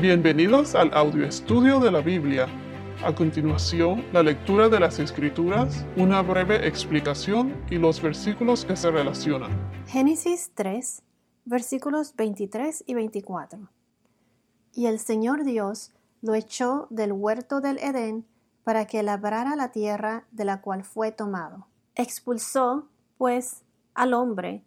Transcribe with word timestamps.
Bienvenidos 0.00 0.76
al 0.76 0.94
audio 0.94 1.26
estudio 1.26 1.80
de 1.80 1.90
la 1.90 2.00
Biblia. 2.00 2.46
A 3.04 3.12
continuación, 3.12 4.04
la 4.12 4.22
lectura 4.22 4.68
de 4.68 4.78
las 4.78 5.00
Escrituras, 5.00 5.84
una 5.96 6.22
breve 6.22 6.68
explicación 6.68 7.52
y 7.68 7.78
los 7.78 8.00
versículos 8.00 8.64
que 8.64 8.76
se 8.76 8.92
relacionan. 8.92 9.50
Génesis 9.88 10.52
3, 10.54 11.02
versículos 11.46 12.14
23 12.14 12.84
y 12.86 12.94
24. 12.94 13.58
Y 14.72 14.86
el 14.86 15.00
Señor 15.00 15.42
Dios 15.42 15.90
lo 16.22 16.34
echó 16.34 16.86
del 16.90 17.10
huerto 17.10 17.60
del 17.60 17.78
Edén 17.78 18.24
para 18.62 18.86
que 18.86 19.02
labrara 19.02 19.56
la 19.56 19.72
tierra 19.72 20.28
de 20.30 20.44
la 20.44 20.60
cual 20.60 20.84
fue 20.84 21.10
tomado. 21.10 21.66
Expulsó, 21.96 22.86
pues, 23.16 23.64
al 23.94 24.14
hombre, 24.14 24.62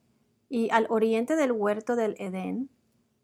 y 0.50 0.70
al 0.72 0.88
oriente 0.90 1.38
del 1.38 1.54
huerto 1.54 1.96
del 1.96 2.18
Edén 2.20 2.70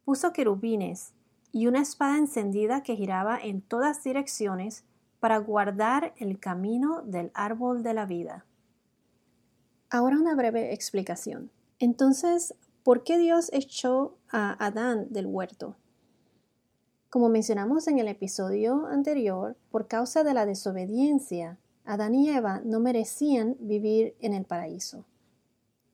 puso 0.05 0.32
querubines 0.32 1.12
y 1.58 1.66
una 1.66 1.82
espada 1.82 2.20
encendida 2.20 2.84
que 2.84 2.96
giraba 2.96 3.39
en 3.39 3.61
todas 3.61 4.04
direcciones 4.04 4.84
para 5.20 5.39
guardar 5.39 6.14
el 6.18 6.39
camino 6.39 7.02
del 7.02 7.32
árbol 7.34 7.82
de 7.82 7.96
la 7.96 8.06
vida. 8.06 8.46
Ahora 9.89 10.20
una 10.20 10.36
breve 10.36 10.71
explicación. 10.71 11.50
Entonces, 11.79 12.54
¿por 12.84 13.04
qué 13.04 13.18
Dios 13.18 13.50
echó 13.54 14.20
a 14.29 14.64
Adán 14.64 15.07
del 15.10 15.25
huerto? 15.25 15.75
Como 17.10 17.28
mencionamos 17.28 17.87
en 17.87 17.98
el 17.98 18.07
episodio 18.07 18.86
anterior, 18.86 19.57
por 19.71 19.87
causa 19.87 20.24
de 20.24 20.36
la 20.36 20.46
desobediencia, 20.46 21.57
Adán 21.86 22.14
y 22.14 22.29
Eva 22.29 22.62
no 22.65 22.79
merecían 22.79 23.57
vivir 23.60 24.15
en 24.20 24.36
el 24.36 24.46
paraíso. 24.46 25.06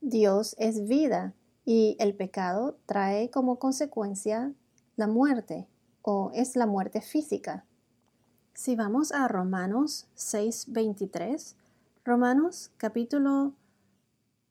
Dios 0.02 0.57
es 0.59 0.85
vida 0.90 1.34
y 1.63 1.95
el 1.99 2.16
pecado 2.16 2.76
trae 2.85 3.30
como 3.30 3.59
consecuencia 3.59 4.54
la 4.95 5.07
muerte 5.07 5.67
o 6.02 6.31
es 6.33 6.55
la 6.55 6.65
muerte 6.65 7.01
física. 7.01 7.65
Si 8.53 8.75
vamos 8.75 9.11
a 9.11 9.27
Romanos 9.27 10.07
6:23, 10.15 11.55
Romanos 12.05 12.71
capítulo 12.77 13.53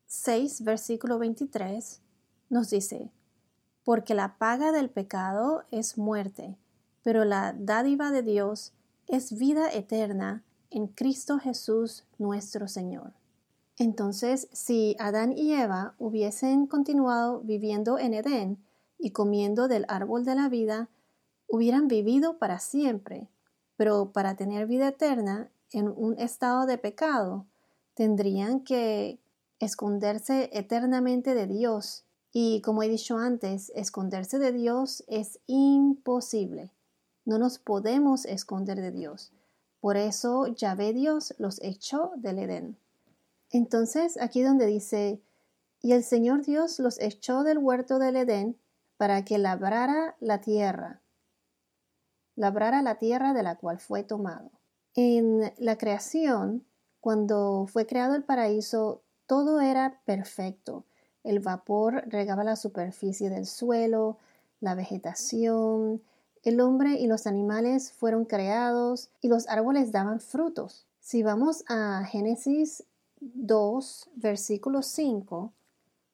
6 0.06 0.62
versículo 0.64 1.18
23 1.18 2.00
nos 2.50 2.70
dice, 2.70 3.10
porque 3.84 4.14
la 4.14 4.36
paga 4.38 4.72
del 4.72 4.90
pecado 4.90 5.64
es 5.70 5.96
muerte, 5.98 6.56
pero 7.02 7.24
la 7.24 7.54
dádiva 7.58 8.10
de 8.10 8.22
Dios 8.22 8.72
es 9.06 9.38
vida 9.38 9.70
eterna 9.72 10.42
en 10.70 10.86
Cristo 10.86 11.38
Jesús 11.38 12.04
nuestro 12.18 12.68
Señor. 12.68 13.12
Entonces, 13.78 14.48
si 14.52 14.96
Adán 14.98 15.32
y 15.36 15.54
Eva 15.54 15.94
hubiesen 15.98 16.66
continuado 16.66 17.40
viviendo 17.40 17.98
en 17.98 18.14
Edén, 18.14 18.58
y 19.02 19.10
comiendo 19.10 19.66
del 19.66 19.84
árbol 19.88 20.24
de 20.24 20.36
la 20.36 20.48
vida, 20.48 20.88
hubieran 21.48 21.88
vivido 21.88 22.38
para 22.38 22.60
siempre, 22.60 23.28
pero 23.76 24.12
para 24.12 24.36
tener 24.36 24.66
vida 24.68 24.88
eterna 24.88 25.50
en 25.72 25.88
un 25.88 26.16
estado 26.20 26.66
de 26.66 26.78
pecado, 26.78 27.44
tendrían 27.94 28.60
que 28.60 29.18
esconderse 29.58 30.50
eternamente 30.52 31.34
de 31.34 31.48
Dios. 31.48 32.04
Y 32.32 32.60
como 32.62 32.84
he 32.84 32.88
dicho 32.88 33.18
antes, 33.18 33.72
esconderse 33.74 34.38
de 34.38 34.52
Dios 34.52 35.02
es 35.08 35.40
imposible. 35.48 36.70
No 37.24 37.38
nos 37.38 37.58
podemos 37.58 38.24
esconder 38.24 38.80
de 38.80 38.92
Dios. 38.92 39.32
Por 39.80 39.96
eso 39.96 40.46
Yahvé 40.46 40.92
Dios 40.92 41.34
los 41.38 41.60
echó 41.60 42.12
del 42.16 42.38
Edén. 42.38 42.76
Entonces, 43.50 44.16
aquí 44.20 44.42
donde 44.42 44.66
dice, 44.66 45.20
y 45.82 45.90
el 45.90 46.04
Señor 46.04 46.44
Dios 46.44 46.78
los 46.78 47.00
echó 47.00 47.42
del 47.42 47.58
huerto 47.58 47.98
del 47.98 48.14
Edén 48.14 48.56
para 49.02 49.24
que 49.24 49.36
labrara 49.36 50.14
la 50.20 50.40
tierra, 50.40 51.00
labrara 52.36 52.82
la 52.82 53.00
tierra 53.00 53.32
de 53.32 53.42
la 53.42 53.56
cual 53.56 53.80
fue 53.80 54.04
tomado. 54.04 54.52
En 54.94 55.52
la 55.58 55.76
creación, 55.76 56.64
cuando 57.00 57.66
fue 57.66 57.84
creado 57.84 58.14
el 58.14 58.22
paraíso, 58.22 59.02
todo 59.26 59.60
era 59.60 60.00
perfecto. 60.04 60.84
El 61.24 61.40
vapor 61.40 62.04
regaba 62.06 62.44
la 62.44 62.54
superficie 62.54 63.28
del 63.28 63.46
suelo, 63.46 64.18
la 64.60 64.76
vegetación, 64.76 66.00
el 66.44 66.60
hombre 66.60 66.92
y 66.92 67.08
los 67.08 67.26
animales 67.26 67.90
fueron 67.90 68.24
creados 68.24 69.10
y 69.20 69.26
los 69.26 69.48
árboles 69.48 69.90
daban 69.90 70.20
frutos. 70.20 70.86
Si 71.00 71.24
vamos 71.24 71.64
a 71.66 72.04
Génesis 72.04 72.84
2, 73.18 74.10
versículo 74.14 74.80
5, 74.80 75.52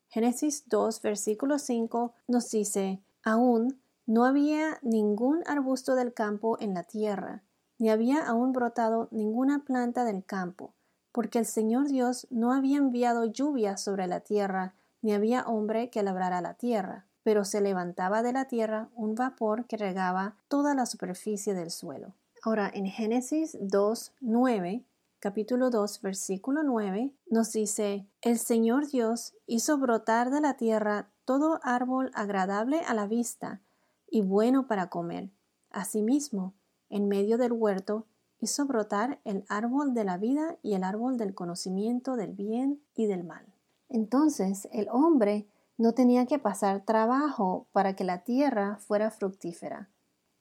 Génesis 0.08 0.64
2, 0.68 1.02
versículo 1.02 1.58
5 1.58 2.14
nos 2.28 2.50
dice, 2.50 3.00
aún 3.22 3.78
no 4.06 4.24
había 4.24 4.78
ningún 4.80 5.42
arbusto 5.46 5.94
del 5.94 6.14
campo 6.14 6.56
en 6.60 6.72
la 6.72 6.82
tierra, 6.82 7.42
ni 7.78 7.90
había 7.90 8.26
aún 8.26 8.52
brotado 8.52 9.08
ninguna 9.10 9.64
planta 9.64 10.04
del 10.04 10.24
campo, 10.24 10.72
porque 11.12 11.38
el 11.38 11.46
Señor 11.46 11.88
Dios 11.88 12.26
no 12.30 12.52
había 12.52 12.78
enviado 12.78 13.26
lluvia 13.26 13.76
sobre 13.76 14.06
la 14.06 14.20
tierra, 14.20 14.74
ni 15.02 15.12
había 15.12 15.46
hombre 15.46 15.90
que 15.90 16.02
labrara 16.02 16.40
la 16.40 16.54
tierra, 16.54 17.04
pero 17.22 17.44
se 17.44 17.60
levantaba 17.60 18.22
de 18.22 18.32
la 18.32 18.46
tierra 18.46 18.88
un 18.94 19.14
vapor 19.14 19.66
que 19.66 19.76
regaba 19.76 20.36
toda 20.48 20.74
la 20.74 20.86
superficie 20.86 21.52
del 21.52 21.70
suelo. 21.70 22.14
Ahora, 22.42 22.70
en 22.72 22.86
Génesis 22.86 23.58
2, 23.60 24.12
9, 24.20 24.82
capítulo 25.20 25.70
2, 25.70 26.00
versículo 26.02 26.62
9, 26.62 27.12
nos 27.28 27.52
dice, 27.52 28.06
El 28.22 28.38
Señor 28.38 28.86
Dios 28.86 29.34
hizo 29.46 29.76
brotar 29.78 30.30
de 30.30 30.40
la 30.40 30.56
tierra 30.56 31.10
todo 31.24 31.58
árbol 31.62 32.10
agradable 32.14 32.80
a 32.86 32.94
la 32.94 33.06
vista 33.06 33.60
y 34.08 34.22
bueno 34.22 34.68
para 34.68 34.88
comer. 34.88 35.30
Asimismo, 35.70 36.54
en 36.88 37.08
medio 37.08 37.36
del 37.36 37.52
huerto 37.52 38.06
hizo 38.38 38.64
brotar 38.66 39.20
el 39.24 39.44
árbol 39.48 39.92
de 39.92 40.04
la 40.04 40.18
vida 40.18 40.56
y 40.62 40.74
el 40.74 40.84
árbol 40.84 41.18
del 41.18 41.34
conocimiento 41.34 42.16
del 42.16 42.32
bien 42.32 42.80
y 42.94 43.06
del 43.06 43.24
mal. 43.24 43.44
Entonces 43.88 44.68
el 44.72 44.88
hombre 44.90 45.48
no 45.76 45.94
tenía 45.94 46.26
que 46.26 46.38
pasar 46.38 46.84
trabajo 46.84 47.66
para 47.72 47.96
que 47.96 48.04
la 48.04 48.22
tierra 48.22 48.76
fuera 48.76 49.10
fructífera. 49.10 49.88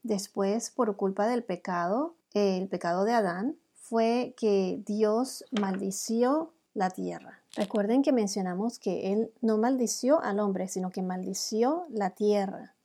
Después, 0.04 0.70
por 0.70 0.96
culpa 0.96 1.28
del 1.28 1.44
pecado, 1.44 2.16
el 2.34 2.68
pecado 2.68 3.04
de 3.04 3.14
Adán, 3.14 3.58
fue 3.90 4.36
que 4.38 4.82
Dios 4.86 5.46
maldició 5.52 6.54
la 6.74 6.90
tierra. 6.90 7.42
Recuerden 7.56 8.02
que 8.02 8.12
mencionamos 8.12 8.80
que 8.80 9.14
Él 9.14 9.32
no 9.42 9.58
maldició 9.58 10.22
al 10.22 10.42
hombre, 10.42 10.68
sino 10.68 10.90
que 10.90 11.02
maldició 11.02 11.86
la 11.90 12.10
tierra. 12.10 12.76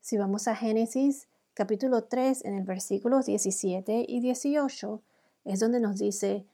Si 0.00 0.16
vamos 0.16 0.46
a 0.46 0.54
Génesis 0.54 1.26
capítulo 1.54 2.04
3 2.04 2.44
en 2.44 2.54
el 2.54 2.62
versículos 2.62 3.26
17 3.26 4.06
y 4.06 4.20
18, 4.20 5.02
es 5.44 5.58
donde 5.58 5.80
nos 5.80 5.98
dice, 5.98 6.46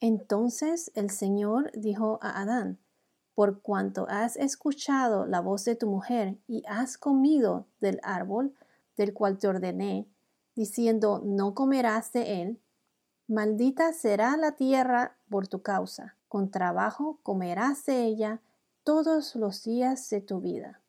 entonces 0.00 0.92
el 0.94 1.08
Señor 1.08 1.72
dijo 1.74 2.18
a 2.20 2.42
Adán, 2.42 2.78
por 3.34 3.62
cuanto 3.62 4.06
has 4.10 4.36
escuchado 4.36 5.26
la 5.26 5.40
voz 5.40 5.64
de 5.64 5.74
tu 5.74 5.88
mujer 5.88 6.36
y 6.46 6.64
has 6.68 6.98
comido 6.98 7.66
del 7.80 7.98
árbol 8.02 8.52
del 8.96 9.14
cual 9.14 9.38
te 9.38 9.48
ordené, 9.48 10.06
diciendo, 10.54 11.22
no 11.24 11.54
comerás 11.54 12.12
de 12.12 12.42
él, 12.42 12.60
Maldita 13.28 13.92
será 13.92 14.38
la 14.38 14.52
tierra 14.52 15.14
por 15.28 15.48
tu 15.48 15.60
causa, 15.60 16.16
con 16.28 16.50
trabajo 16.50 17.18
comerás 17.22 17.84
de 17.84 18.04
ella 18.04 18.40
todos 18.84 19.36
los 19.36 19.62
días 19.64 20.08
de 20.08 20.22
tu 20.22 20.40
vida. 20.40 20.80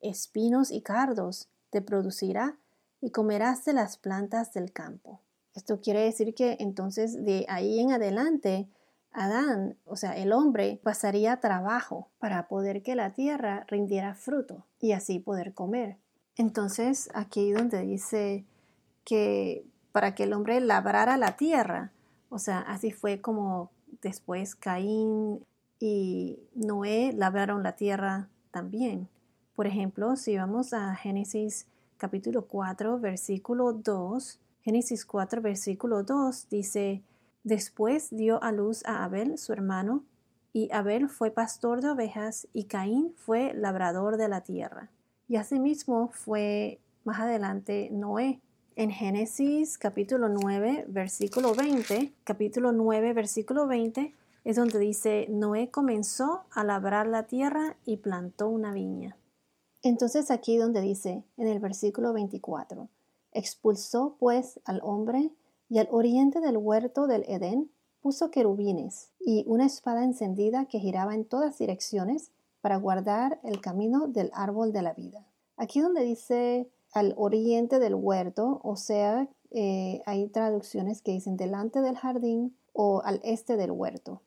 Espinos 0.00 0.72
y 0.72 0.82
cardos 0.82 1.48
te 1.70 1.80
producirá 1.80 2.58
y 3.00 3.10
comerás 3.10 3.64
de 3.64 3.74
las 3.74 3.96
plantas 3.96 4.52
del 4.52 4.72
campo. 4.72 5.20
Esto 5.54 5.80
quiere 5.80 6.00
decir 6.00 6.34
que 6.34 6.56
entonces 6.58 7.24
de 7.24 7.46
ahí 7.48 7.78
en 7.78 7.92
adelante 7.92 8.68
Adán, 9.12 9.76
o 9.84 9.94
sea, 9.94 10.16
el 10.16 10.32
hombre, 10.32 10.80
pasaría 10.82 11.40
trabajo 11.40 12.08
para 12.18 12.48
poder 12.48 12.82
que 12.82 12.94
la 12.94 13.14
tierra 13.14 13.64
rindiera 13.68 14.14
fruto 14.14 14.66
y 14.80 14.92
así 14.92 15.18
poder 15.18 15.54
comer. 15.54 15.96
Entonces, 16.36 17.08
aquí 17.14 17.52
donde 17.52 17.82
dice 17.82 18.44
que 19.04 19.64
para 19.92 20.14
que 20.14 20.24
el 20.24 20.32
hombre 20.32 20.60
labrara 20.60 21.16
la 21.16 21.36
tierra. 21.36 21.92
O 22.28 22.38
sea, 22.38 22.60
así 22.60 22.90
fue 22.90 23.20
como 23.20 23.70
después 24.02 24.54
Caín 24.54 25.44
y 25.80 26.38
Noé 26.54 27.12
labraron 27.12 27.62
la 27.62 27.76
tierra 27.76 28.28
también. 28.50 29.08
Por 29.54 29.66
ejemplo, 29.66 30.16
si 30.16 30.36
vamos 30.36 30.72
a 30.72 30.94
Génesis 30.94 31.66
capítulo 31.96 32.46
4, 32.46 33.00
versículo 33.00 33.72
2, 33.72 34.38
Génesis 34.62 35.04
4, 35.04 35.42
versículo 35.42 36.02
2 36.02 36.48
dice, 36.48 37.02
Después 37.44 38.08
dio 38.10 38.42
a 38.42 38.52
luz 38.52 38.84
a 38.84 39.04
Abel, 39.04 39.38
su 39.38 39.52
hermano, 39.52 40.04
y 40.52 40.70
Abel 40.72 41.08
fue 41.08 41.30
pastor 41.30 41.80
de 41.80 41.90
ovejas 41.90 42.48
y 42.52 42.64
Caín 42.64 43.14
fue 43.16 43.52
labrador 43.54 44.16
de 44.16 44.28
la 44.28 44.42
tierra. 44.42 44.90
Y 45.28 45.36
asimismo 45.36 46.08
fue 46.12 46.80
más 47.04 47.20
adelante 47.20 47.88
Noé, 47.92 48.40
en 48.78 48.92
Génesis 48.92 49.76
capítulo 49.76 50.28
9, 50.28 50.84
versículo 50.86 51.52
20, 51.52 52.12
capítulo 52.22 52.70
9, 52.70 53.12
versículo 53.12 53.66
20, 53.66 54.14
es 54.44 54.54
donde 54.54 54.78
dice, 54.78 55.26
Noé 55.28 55.68
comenzó 55.68 56.42
a 56.52 56.62
labrar 56.62 57.08
la 57.08 57.24
tierra 57.24 57.76
y 57.84 57.96
plantó 57.96 58.48
una 58.48 58.72
viña. 58.72 59.16
Entonces 59.82 60.30
aquí 60.30 60.58
donde 60.58 60.80
dice, 60.80 61.24
en 61.36 61.48
el 61.48 61.58
versículo 61.58 62.12
24, 62.12 62.88
Expulsó 63.32 64.14
pues 64.20 64.60
al 64.64 64.80
hombre 64.84 65.32
y 65.68 65.78
al 65.78 65.88
oriente 65.90 66.40
del 66.40 66.56
huerto 66.56 67.08
del 67.08 67.24
Edén 67.26 67.72
puso 68.00 68.30
querubines 68.30 69.10
y 69.18 69.42
una 69.48 69.66
espada 69.66 70.04
encendida 70.04 70.66
que 70.66 70.78
giraba 70.78 71.16
en 71.16 71.24
todas 71.24 71.58
direcciones 71.58 72.30
para 72.60 72.76
guardar 72.76 73.40
el 73.42 73.60
camino 73.60 74.06
del 74.06 74.30
árbol 74.34 74.72
de 74.72 74.82
la 74.82 74.92
vida. 74.92 75.26
Aquí 75.56 75.80
donde 75.80 76.04
dice 76.04 76.70
al 76.92 77.14
oriente 77.16 77.78
del 77.78 77.94
huerto, 77.94 78.60
o 78.62 78.76
sea, 78.76 79.28
eh, 79.50 80.02
hay 80.06 80.28
traducciones 80.28 81.02
que 81.02 81.12
dicen 81.12 81.36
delante 81.36 81.80
del 81.80 81.96
jardín 81.96 82.56
o 82.72 83.02
al 83.04 83.20
este 83.24 83.56
del 83.56 83.70
huerto. 83.70 84.22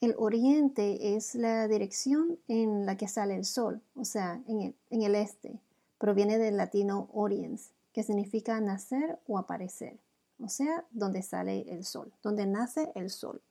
El 0.00 0.14
oriente 0.16 1.16
es 1.16 1.34
la 1.34 1.66
dirección 1.66 2.38
en 2.46 2.86
la 2.86 2.96
que 2.96 3.08
sale 3.08 3.34
el 3.34 3.44
sol, 3.44 3.82
o 3.96 4.04
sea, 4.04 4.40
en 4.46 4.74
el, 5.02 5.14
este. 5.16 5.60
Proviene 5.98 6.38
del 6.38 6.56
latino 6.56 7.08
oriens, 7.12 7.72
que 7.92 8.04
significa 8.04 8.60
nacer 8.60 9.18
o 9.26 9.38
aparecer, 9.38 9.98
o 10.40 10.48
sea, 10.48 10.84
donde 10.92 11.22
sale 11.22 11.72
el 11.72 11.84
sol, 11.84 12.12
donde 12.22 12.46
nace 12.46 12.92
el 12.94 13.10
sol. 13.10 13.42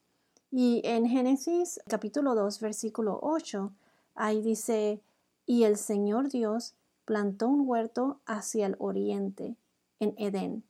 Y 0.50 0.82
en 0.86 1.06
Génesis 1.06 1.82
capítulo 1.90 2.34
2, 2.34 2.62
versículo 2.62 3.20
8, 3.22 3.74
ahí 4.16 4.42
dice, 4.42 5.02
y 5.46 5.64
el 5.64 5.76
Señor 5.76 6.30
Dios 6.30 6.76
plantó 7.08 7.48
un 7.48 7.64
huerto 7.66 8.20
hacia 8.26 8.66
el 8.66 8.76
oriente, 8.80 9.56
en 10.02 10.14
Edén, 10.18 10.66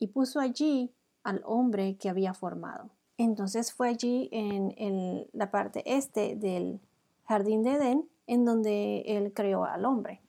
y 0.00 0.08
puso 0.08 0.40
allí 0.40 0.92
al 1.22 1.40
hombre 1.44 1.96
que 1.96 2.08
había 2.08 2.34
formado. 2.34 2.90
Entonces 3.16 3.72
fue 3.72 3.88
allí 3.88 4.28
en 4.32 5.26
la 5.32 5.52
parte 5.52 5.82
este 5.86 6.34
del 6.34 6.80
jardín 7.24 7.62
de 7.62 7.74
Edén 7.74 8.08
en 8.26 8.44
donde 8.44 9.04
él 9.06 9.32
creó 9.32 9.64
al 9.64 9.84
hombre. 9.84 10.20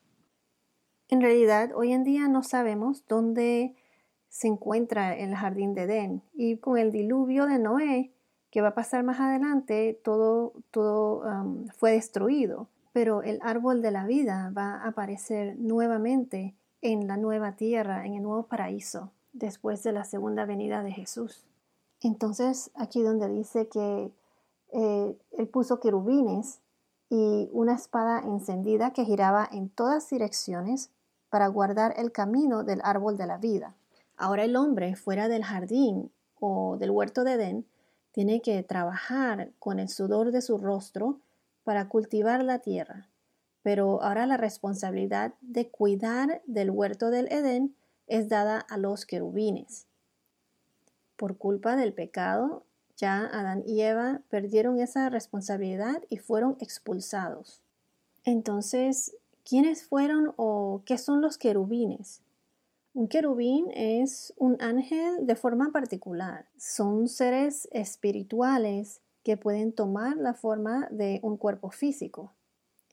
En 1.09 1.21
realidad, 1.21 1.71
hoy 1.75 1.91
en 1.91 2.03
día 2.03 2.27
no 2.27 2.43
sabemos 2.43 3.03
dónde 3.07 3.75
se 4.29 4.47
encuentra 4.47 5.17
el 5.17 5.35
jardín 5.35 5.73
de 5.73 5.83
Edén 5.83 6.21
y 6.33 6.57
con 6.57 6.77
el 6.77 6.91
diluvio 6.91 7.47
de 7.47 7.57
Noé 7.57 8.13
que 8.51 8.61
va 8.61 8.69
a 8.69 8.75
pasar 8.75 9.03
más 9.03 9.19
adelante, 9.19 9.99
todo, 10.03 10.53
todo 10.71 11.21
um, 11.21 11.67
fue 11.69 11.93
destruido, 11.93 12.69
pero 12.97 13.21
el 13.21 13.37
árbol 13.43 13.83
de 13.83 13.91
la 13.91 14.07
vida 14.07 14.51
va 14.57 14.77
a 14.77 14.87
aparecer 14.87 15.55
nuevamente 15.59 16.55
en 16.81 17.05
la 17.05 17.15
nueva 17.15 17.51
tierra, 17.51 18.07
en 18.07 18.15
el 18.15 18.23
nuevo 18.23 18.47
paraíso, 18.47 19.11
después 19.33 19.83
de 19.83 19.91
la 19.91 20.03
segunda 20.03 20.45
venida 20.45 20.81
de 20.81 20.93
Jesús. 20.93 21.45
Entonces, 22.01 22.71
aquí 22.73 23.03
donde 23.03 23.29
dice 23.29 23.67
que 23.67 24.11
eh, 24.73 25.15
él 25.29 25.47
puso 25.47 25.79
querubines 25.79 26.59
y 27.11 27.49
una 27.51 27.75
espada 27.75 28.19
encendida 28.21 28.93
que 28.93 29.05
giraba 29.05 29.47
en 29.51 29.69
todas 29.69 30.09
direcciones 30.09 30.89
para 31.29 31.45
guardar 31.49 31.93
el 31.97 32.11
camino 32.11 32.63
del 32.63 32.81
árbol 32.83 33.15
de 33.15 33.27
la 33.27 33.37
vida. 33.37 33.75
Ahora 34.15 34.43
el 34.43 34.55
hombre 34.55 34.95
fuera 34.95 35.27
del 35.27 35.43
jardín 35.43 36.09
o 36.39 36.77
del 36.79 36.89
huerto 36.89 37.23
de 37.23 37.33
Edén 37.33 37.67
tiene 38.11 38.41
que 38.41 38.63
trabajar 38.63 39.51
con 39.59 39.77
el 39.77 39.87
sudor 39.87 40.31
de 40.31 40.41
su 40.41 40.57
rostro 40.57 41.19
para 41.67 41.89
cultivar 41.89 42.45
la 42.45 42.59
tierra. 42.59 43.09
Pero 43.61 44.01
ahora 44.01 44.25
la 44.25 44.37
responsabilidad 44.37 45.33
de 45.41 45.67
cuidar 45.67 46.41
del 46.45 46.71
huerto 46.71 47.09
del 47.09 47.29
Edén 47.29 47.75
es 48.07 48.29
dada 48.29 48.57
a 48.57 48.77
los 48.77 49.05
querubines. 49.05 49.85
Por 51.17 51.37
culpa 51.37 51.75
del 51.75 51.91
pecado, 51.91 52.63
ya 52.95 53.25
Adán 53.25 53.63
y 53.67 53.81
Eva 53.81 54.21
perdieron 54.29 54.79
esa 54.79 55.09
responsabilidad 55.09 56.01
y 56.07 56.19
fueron 56.19 56.55
expulsados. 56.61 57.61
Entonces, 58.23 59.17
¿quiénes 59.43 59.83
fueron 59.83 60.33
o 60.37 60.83
qué 60.85 60.97
son 60.97 61.19
los 61.19 61.37
querubines? 61.37 62.21
Un 62.93 63.09
querubín 63.09 63.65
es 63.73 64.33
un 64.37 64.55
ángel 64.61 65.27
de 65.27 65.35
forma 65.35 65.73
particular. 65.73 66.45
Son 66.55 67.09
seres 67.09 67.67
espirituales 67.73 69.01
que 69.27 69.35
pueden 69.35 69.73
tomar 69.73 70.15
la 70.15 70.33
forma 70.33 70.87
de 70.89 71.19
un 71.21 71.35
cuerpo 71.35 71.69
físico. 71.69 72.31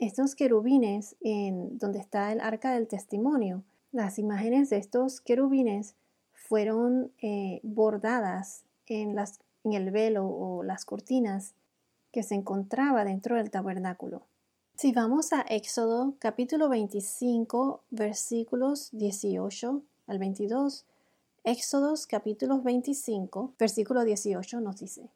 Estos 0.01 0.35
querubines, 0.35 1.15
en 1.21 1.79
donde 1.79 2.01
está 2.01 2.33
el 2.33 2.41
arca 2.41 2.73
del 2.73 2.89
testimonio, 2.89 3.63
las 3.93 4.19
imágenes 4.19 4.69
de 4.69 4.79
estos 4.79 5.21
querubines 5.21 5.95
fueron 6.33 7.13
eh, 7.23 7.61
bordadas 7.63 8.65
en, 8.89 9.15
el 9.63 9.91
velo 9.93 10.27
o 10.27 10.65
las 10.65 10.85
cortinas 10.85 11.55
que 12.11 12.25
se 12.25 12.35
encontraba 12.35 13.05
dentro 13.05 13.37
del 13.37 13.53
tabernáculo. 13.53 14.27
Si 14.75 14.91
vamos 14.91 15.33
a 15.33 15.43
Éxodo 15.43 16.17
capítulo 16.19 16.69
25 16.69 17.81
versículos 17.91 18.89
18 18.91 19.83
al 20.09 20.19
22, 20.19 20.85
Éxodos 21.45 22.09
capítulo 22.09 22.61
25 22.61 23.53
versículo 23.57 24.03
18 24.03 24.61
nos 24.61 24.81
dice, 24.81 25.13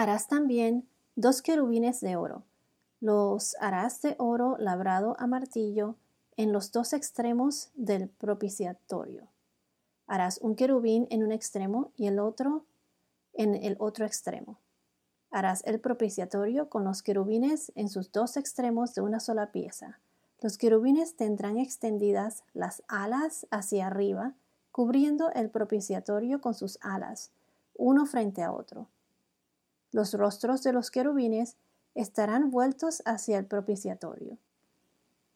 Harás 0.00 0.28
también 0.28 0.88
dos 1.16 1.42
querubines 1.42 2.00
de 2.00 2.14
oro, 2.14 2.44
los 3.00 3.56
harás 3.58 4.00
de 4.00 4.14
oro 4.20 4.56
labrado 4.56 5.16
a 5.18 5.26
martillo 5.26 5.96
en 6.36 6.52
los 6.52 6.70
dos 6.70 6.92
extremos 6.92 7.70
del 7.74 8.08
propiciatorio 8.08 9.26
Harás 10.06 10.38
un 10.40 10.54
querubín 10.54 11.08
en 11.10 11.24
un 11.24 11.32
extremo 11.32 11.90
y 11.96 12.06
el 12.06 12.20
otro 12.20 12.64
en 13.32 13.56
el 13.56 13.74
otro 13.80 14.06
extremo. 14.06 14.60
Harás 15.32 15.64
el 15.66 15.80
propiciatorio 15.80 16.68
con 16.68 16.84
los 16.84 17.02
querubines 17.02 17.72
en 17.74 17.88
sus 17.88 18.12
dos 18.12 18.36
extremos 18.36 18.94
de 18.94 19.00
una 19.00 19.18
sola 19.18 19.50
pieza. 19.50 19.98
Los 20.40 20.58
querubines 20.58 21.16
tendrán 21.16 21.58
extendidas 21.58 22.44
las 22.54 22.84
alas 22.86 23.48
hacia 23.50 23.88
arriba, 23.88 24.36
cubriendo 24.70 25.32
el 25.32 25.50
propiciatorio 25.50 26.40
con 26.40 26.54
sus 26.54 26.78
alas, 26.82 27.32
uno 27.74 28.06
frente 28.06 28.44
a 28.44 28.52
otro. 28.52 28.86
Los 29.92 30.14
rostros 30.14 30.62
de 30.62 30.72
los 30.72 30.90
querubines 30.90 31.56
estarán 31.94 32.50
vueltos 32.50 33.02
hacia 33.04 33.38
el 33.38 33.46
propiciatorio. 33.46 34.38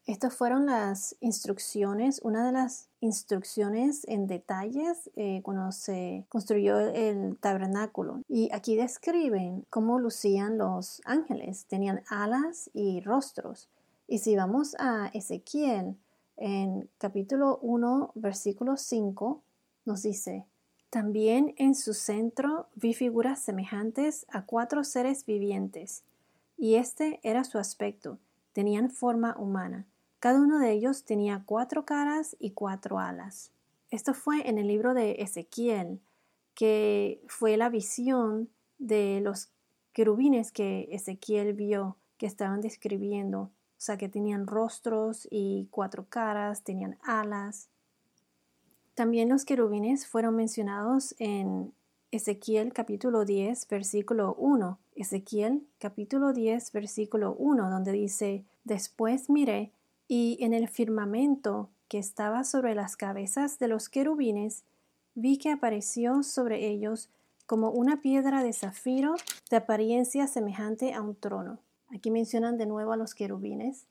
Estas 0.04 0.34
fueron 0.34 0.66
las 0.66 1.14
instrucciones, 1.20 2.20
una 2.24 2.44
de 2.44 2.52
las 2.52 2.88
instrucciones 3.00 4.04
en 4.08 4.26
detalles 4.26 5.10
eh, 5.14 5.42
cuando 5.44 5.70
se 5.70 6.26
construyó 6.28 6.78
el 6.80 7.36
tabernáculo. 7.38 8.20
Y 8.28 8.50
aquí 8.52 8.74
describen 8.74 9.64
cómo 9.70 10.00
lucían 10.00 10.58
los 10.58 11.00
ángeles. 11.04 11.66
Tenían 11.66 12.02
alas 12.08 12.68
y 12.74 13.00
rostros. 13.00 13.68
Y 14.08 14.18
si 14.18 14.34
vamos 14.34 14.74
a 14.80 15.06
Ezequiel, 15.14 15.96
en 16.36 16.90
capítulo 16.98 17.58
1, 17.62 18.10
versículo 18.16 18.76
5, 18.76 19.40
nos 19.84 20.02
dice, 20.02 20.44
también 20.92 21.54
en 21.56 21.74
su 21.74 21.94
centro 21.94 22.68
vi 22.76 22.94
figuras 22.94 23.40
semejantes 23.40 24.26
a 24.28 24.44
cuatro 24.44 24.84
seres 24.84 25.26
vivientes, 25.26 26.04
y 26.56 26.76
este 26.76 27.18
era 27.24 27.42
su 27.42 27.58
aspecto, 27.58 28.18
tenían 28.52 28.90
forma 28.90 29.34
humana 29.36 29.86
cada 30.22 30.38
uno 30.40 30.60
de 30.60 30.70
ellos 30.70 31.02
tenía 31.02 31.42
cuatro 31.44 31.84
caras 31.84 32.36
y 32.38 32.52
cuatro 32.52 33.00
alas. 33.00 33.50
Esto 33.90 34.14
fue 34.14 34.48
en 34.48 34.56
el 34.56 34.68
libro 34.68 34.94
de 34.94 35.16
Ezequiel, 35.18 36.00
que 36.54 37.20
fue 37.26 37.56
la 37.56 37.68
visión 37.68 38.48
de 38.78 39.20
los 39.20 39.50
querubines 39.92 40.52
que 40.52 40.88
Ezequiel 40.92 41.54
vio 41.54 41.96
que 42.18 42.26
estaban 42.26 42.60
describiendo, 42.60 43.40
o 43.40 43.50
sea, 43.78 43.96
que 43.96 44.08
tenían 44.08 44.46
rostros 44.46 45.26
y 45.28 45.66
cuatro 45.72 46.06
caras, 46.08 46.62
tenían 46.62 46.98
alas. 47.02 47.68
También 48.94 49.30
los 49.30 49.46
querubines 49.46 50.06
fueron 50.06 50.36
mencionados 50.36 51.14
en 51.18 51.72
Ezequiel 52.10 52.74
capítulo 52.74 53.24
10, 53.24 53.66
versículo 53.68 54.34
1. 54.34 54.78
Ezequiel 54.96 55.66
capítulo 55.78 56.34
10, 56.34 56.72
versículo 56.72 57.34
1, 57.38 57.70
donde 57.70 57.92
dice, 57.92 58.44
Después 58.64 59.30
miré 59.30 59.72
y 60.08 60.36
en 60.44 60.52
el 60.52 60.68
firmamento 60.68 61.70
que 61.88 61.98
estaba 61.98 62.44
sobre 62.44 62.74
las 62.74 62.98
cabezas 62.98 63.58
de 63.58 63.68
los 63.68 63.88
querubines, 63.88 64.64
vi 65.14 65.38
que 65.38 65.50
apareció 65.50 66.22
sobre 66.22 66.68
ellos 66.68 67.08
como 67.46 67.70
una 67.70 68.02
piedra 68.02 68.42
de 68.42 68.52
zafiro 68.52 69.14
de 69.50 69.56
apariencia 69.56 70.26
semejante 70.26 70.92
a 70.92 71.00
un 71.00 71.14
trono. 71.14 71.60
Aquí 71.88 72.10
mencionan 72.10 72.58
de 72.58 72.66
nuevo 72.66 72.92
a 72.92 72.98
los 72.98 73.14
querubines. 73.14 73.86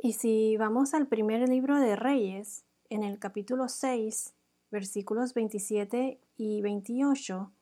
Y 0.00 0.12
si 0.12 0.56
vamos 0.56 0.94
al 0.94 1.08
primer 1.08 1.48
libro 1.48 1.80
de 1.80 1.96
Reyes, 1.96 2.64
en 2.88 3.02
el 3.02 3.18
capítulo 3.18 3.68
6, 3.68 4.32
versículos 4.74 5.34
27 5.34 6.18
y 6.36 6.60
28, 6.60 7.52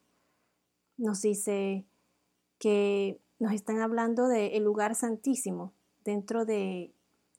nos 0.96 1.20
dice 1.20 1.84
que 2.58 3.20
nos 3.38 3.52
están 3.52 3.80
hablando 3.80 4.28
del 4.28 4.64
lugar 4.64 4.94
santísimo 4.94 5.74
dentro 6.04 6.46
de 6.46 6.90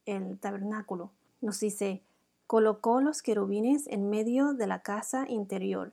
el 0.05 0.37
tabernáculo. 0.37 1.11
Nos 1.41 1.59
dice, 1.59 2.03
colocó 2.45 3.01
los 3.01 3.23
querubines 3.23 3.87
en 3.87 4.11
medio 4.11 4.53
de 4.53 4.67
la 4.67 4.83
casa 4.83 5.25
interior. 5.27 5.91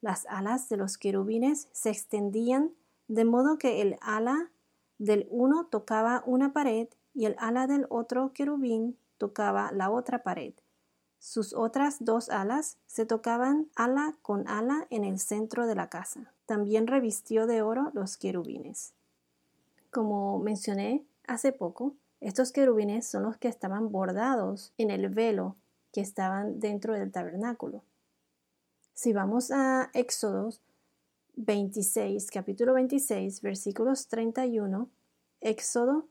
Las 0.00 0.26
alas 0.26 0.68
de 0.68 0.76
los 0.76 0.98
querubines 0.98 1.68
se 1.70 1.90
extendían 1.90 2.72
de 3.06 3.24
modo 3.24 3.58
que 3.58 3.80
el 3.80 3.96
ala 4.00 4.50
del 4.98 5.28
uno 5.30 5.66
tocaba 5.66 6.24
una 6.26 6.52
pared 6.52 6.88
y 7.14 7.26
el 7.26 7.36
ala 7.38 7.68
del 7.68 7.86
otro 7.90 8.32
querubín 8.32 8.98
tocaba 9.18 9.70
la 9.70 9.90
otra 9.90 10.24
pared. 10.24 10.52
Sus 11.20 11.52
otras 11.52 11.98
dos 12.00 12.30
alas 12.30 12.78
se 12.86 13.04
tocaban 13.04 13.68
ala 13.76 14.16
con 14.22 14.48
ala 14.48 14.86
en 14.88 15.04
el 15.04 15.18
centro 15.18 15.66
de 15.66 15.74
la 15.74 15.90
casa. 15.90 16.32
También 16.46 16.86
revistió 16.86 17.46
de 17.46 17.60
oro 17.60 17.90
los 17.92 18.16
querubines. 18.16 18.94
Como 19.90 20.38
mencioné 20.38 21.04
hace 21.26 21.52
poco, 21.52 21.94
estos 22.20 22.52
querubines 22.52 23.06
son 23.06 23.24
los 23.24 23.36
que 23.36 23.48
estaban 23.48 23.92
bordados 23.92 24.72
en 24.78 24.90
el 24.90 25.10
velo 25.10 25.56
que 25.92 26.00
estaban 26.00 26.58
dentro 26.58 26.94
del 26.94 27.12
tabernáculo. 27.12 27.82
Si 28.94 29.12
vamos 29.12 29.50
a 29.50 29.90
Éxodos 29.92 30.62
26, 31.36 32.30
capítulo 32.30 32.72
26, 32.72 33.42
versículos 33.42 34.08
31, 34.08 34.88
Éxodo 35.42 36.06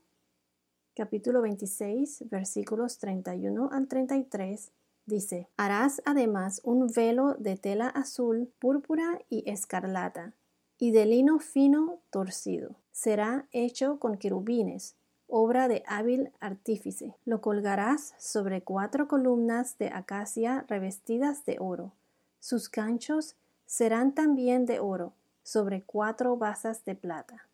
capítulo 0.96 1.42
26, 1.42 2.30
versículos 2.30 3.00
31 3.00 3.70
al 3.72 3.88
33, 3.88 4.72
Dice, 5.10 5.50
harás 5.58 6.04
además 6.06 6.62
un 6.64 6.86
velo 6.86 7.34
de 7.40 7.58
tela 7.58 7.88
azul, 7.88 8.54
púrpura 8.60 9.20
y 9.28 9.44
escarlata, 9.50 10.34
y 10.78 10.92
de 10.92 11.08
lino 11.08 11.40
fino 11.40 11.98
torcido. 12.12 12.76
Será 12.92 13.48
hecho 13.52 13.98
con 13.98 14.20
querubines, 14.20 14.94
obra 15.26 15.68
de 15.68 15.82
hábil 15.88 16.32
artífice. 16.40 17.16
Lo 17.26 17.42
colgarás 17.42 18.14
sobre 18.20 18.62
cuatro 18.62 19.08
columnas 19.08 19.80
de 19.80 19.88
acacia 19.88 20.64
revestidas 20.68 21.44
de 21.44 21.58
oro. 21.60 21.92
Sus 22.40 22.70
ganchos 22.70 23.36
serán 23.66 24.14
también 24.14 24.68
de 24.68 24.80
oro, 24.80 25.14
sobre 25.42 25.82
cuatro 25.82 26.38
basas 26.38 26.86
de 26.86 26.94
plata. 26.94 27.48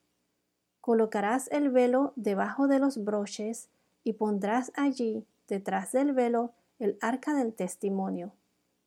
Colocarás 0.82 1.48
el 1.54 1.70
velo 1.70 2.12
debajo 2.18 2.68
de 2.68 2.80
los 2.80 3.02
broches 3.02 3.70
y 4.04 4.12
pondrás 4.12 4.74
allí, 4.76 5.26
detrás 5.48 5.94
del 5.94 6.12
velo, 6.12 6.52
el 6.80 6.98
arca 7.02 7.34
del 7.34 7.54
testimonio. 7.54 8.34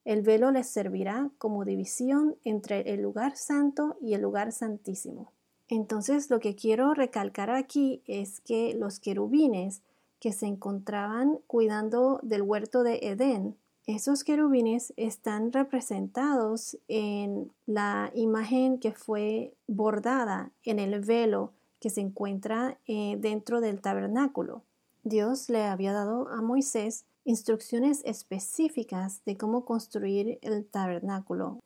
El 0.04 0.22
velo 0.22 0.50
les 0.50 0.68
servirá 0.68 1.30
como 1.38 1.64
división 1.64 2.36
entre 2.44 2.92
el 2.92 3.02
lugar 3.02 3.36
santo 3.36 3.96
y 4.00 4.14
el 4.14 4.22
lugar 4.22 4.52
santísimo. 4.52 5.32
Entonces 5.68 6.30
lo 6.30 6.40
que 6.40 6.54
quiero 6.54 6.94
recalcar 6.94 7.50
aquí 7.50 8.02
es 8.06 8.40
que 8.40 8.74
los 8.74 9.00
querubines 9.00 9.82
que 10.18 10.32
se 10.32 10.46
encontraban 10.46 11.38
cuidando 11.46 12.20
del 12.22 12.42
huerto 12.42 12.82
de 12.82 13.00
Edén, 13.02 13.56
esos 13.86 14.24
querubines 14.24 14.92
están 14.96 15.52
representados 15.52 16.76
en 16.88 17.50
la 17.66 18.10
imagen 18.14 18.78
que 18.78 18.92
fue 18.92 19.54
bordada 19.66 20.50
en 20.64 20.78
el 20.78 21.00
velo 21.00 21.52
que 21.80 21.88
se 21.88 22.00
encuentra 22.00 22.78
eh, 22.86 23.16
dentro 23.18 23.60
del 23.60 23.80
tabernáculo. 23.80 24.62
Dios 25.04 25.48
le 25.48 25.64
había 25.64 25.92
dado 25.92 26.28
a 26.28 26.42
Moisés 26.42 27.06
instrucciones 27.28 28.00
específicas 28.06 29.22
de 29.26 29.36
cómo 29.36 29.66
construir 29.66 30.38
el 30.40 30.64
tabernáculo. 30.64 31.60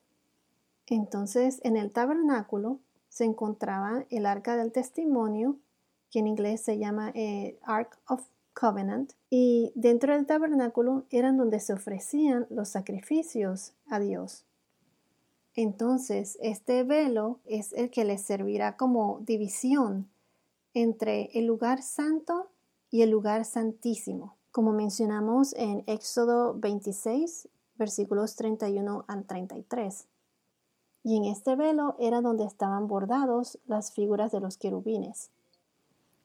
Entonces, 0.88 1.60
en 1.62 1.76
el 1.76 1.92
tabernáculo 1.92 2.80
se 3.08 3.26
encontraba 3.26 4.04
el 4.10 4.26
arca 4.26 4.56
del 4.56 4.72
testimonio, 4.72 5.56
que 6.10 6.18
en 6.18 6.26
inglés 6.26 6.62
se 6.62 6.78
llama 6.78 7.12
eh, 7.14 7.60
Ark 7.62 7.96
of 8.08 8.26
Covenant, 8.54 9.12
y 9.30 9.70
dentro 9.76 10.14
del 10.14 10.26
tabernáculo 10.26 11.04
eran 11.10 11.36
donde 11.36 11.60
se 11.60 11.74
ofrecían 11.74 12.48
los 12.50 12.68
sacrificios 12.68 13.72
a 13.88 14.00
Dios. 14.00 14.44
Entonces, 15.54 16.38
este 16.42 16.82
velo 16.82 17.38
es 17.44 17.72
el 17.72 17.88
que 17.90 18.04
les 18.04 18.22
servirá 18.22 18.76
como 18.76 19.20
división 19.20 20.10
entre 20.74 21.30
el 21.38 21.46
lugar 21.46 21.82
santo 21.82 22.50
y 22.90 23.02
el 23.02 23.10
lugar 23.10 23.44
santísimo 23.44 24.34
como 24.52 24.72
mencionamos 24.72 25.54
en 25.54 25.82
Éxodo 25.86 26.54
26, 26.54 27.48
versículos 27.76 28.36
31 28.36 29.06
al 29.08 29.24
33. 29.24 30.06
Y 31.02 31.16
en 31.16 31.24
este 31.24 31.56
velo 31.56 31.96
era 31.98 32.20
donde 32.20 32.44
estaban 32.44 32.86
bordados 32.86 33.58
las 33.66 33.92
figuras 33.92 34.30
de 34.30 34.40
los 34.40 34.58
querubines. 34.58 35.30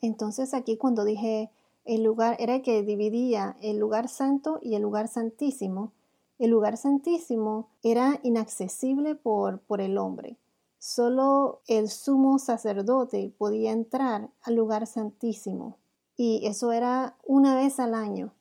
Entonces 0.01 0.53
aquí 0.53 0.77
cuando 0.77 1.05
dije 1.05 1.49
el 1.85 2.03
lugar 2.03 2.35
era 2.39 2.55
el 2.55 2.61
que 2.61 2.83
dividía 2.83 3.55
el 3.61 3.79
lugar 3.79 4.09
santo 4.09 4.59
y 4.61 4.75
el 4.75 4.81
lugar 4.81 5.07
santísimo, 5.07 5.93
el 6.37 6.51
lugar 6.51 6.75
santísimo 6.75 7.69
era 7.81 8.19
inaccesible 8.23 9.15
por, 9.15 9.59
por 9.61 9.79
el 9.79 9.97
hombre. 9.97 10.37
Solo 10.79 11.61
el 11.65 11.89
sumo 11.89 12.39
sacerdote 12.39 13.33
podía 13.37 13.71
entrar 13.71 14.29
al 14.43 14.55
lugar 14.55 14.85
santísimo 14.85 15.77
y 16.17 16.45
eso 16.47 16.71
era 16.71 17.15
una 17.23 17.55
vez 17.55 17.79
al 17.79 17.93
año. 17.93 18.33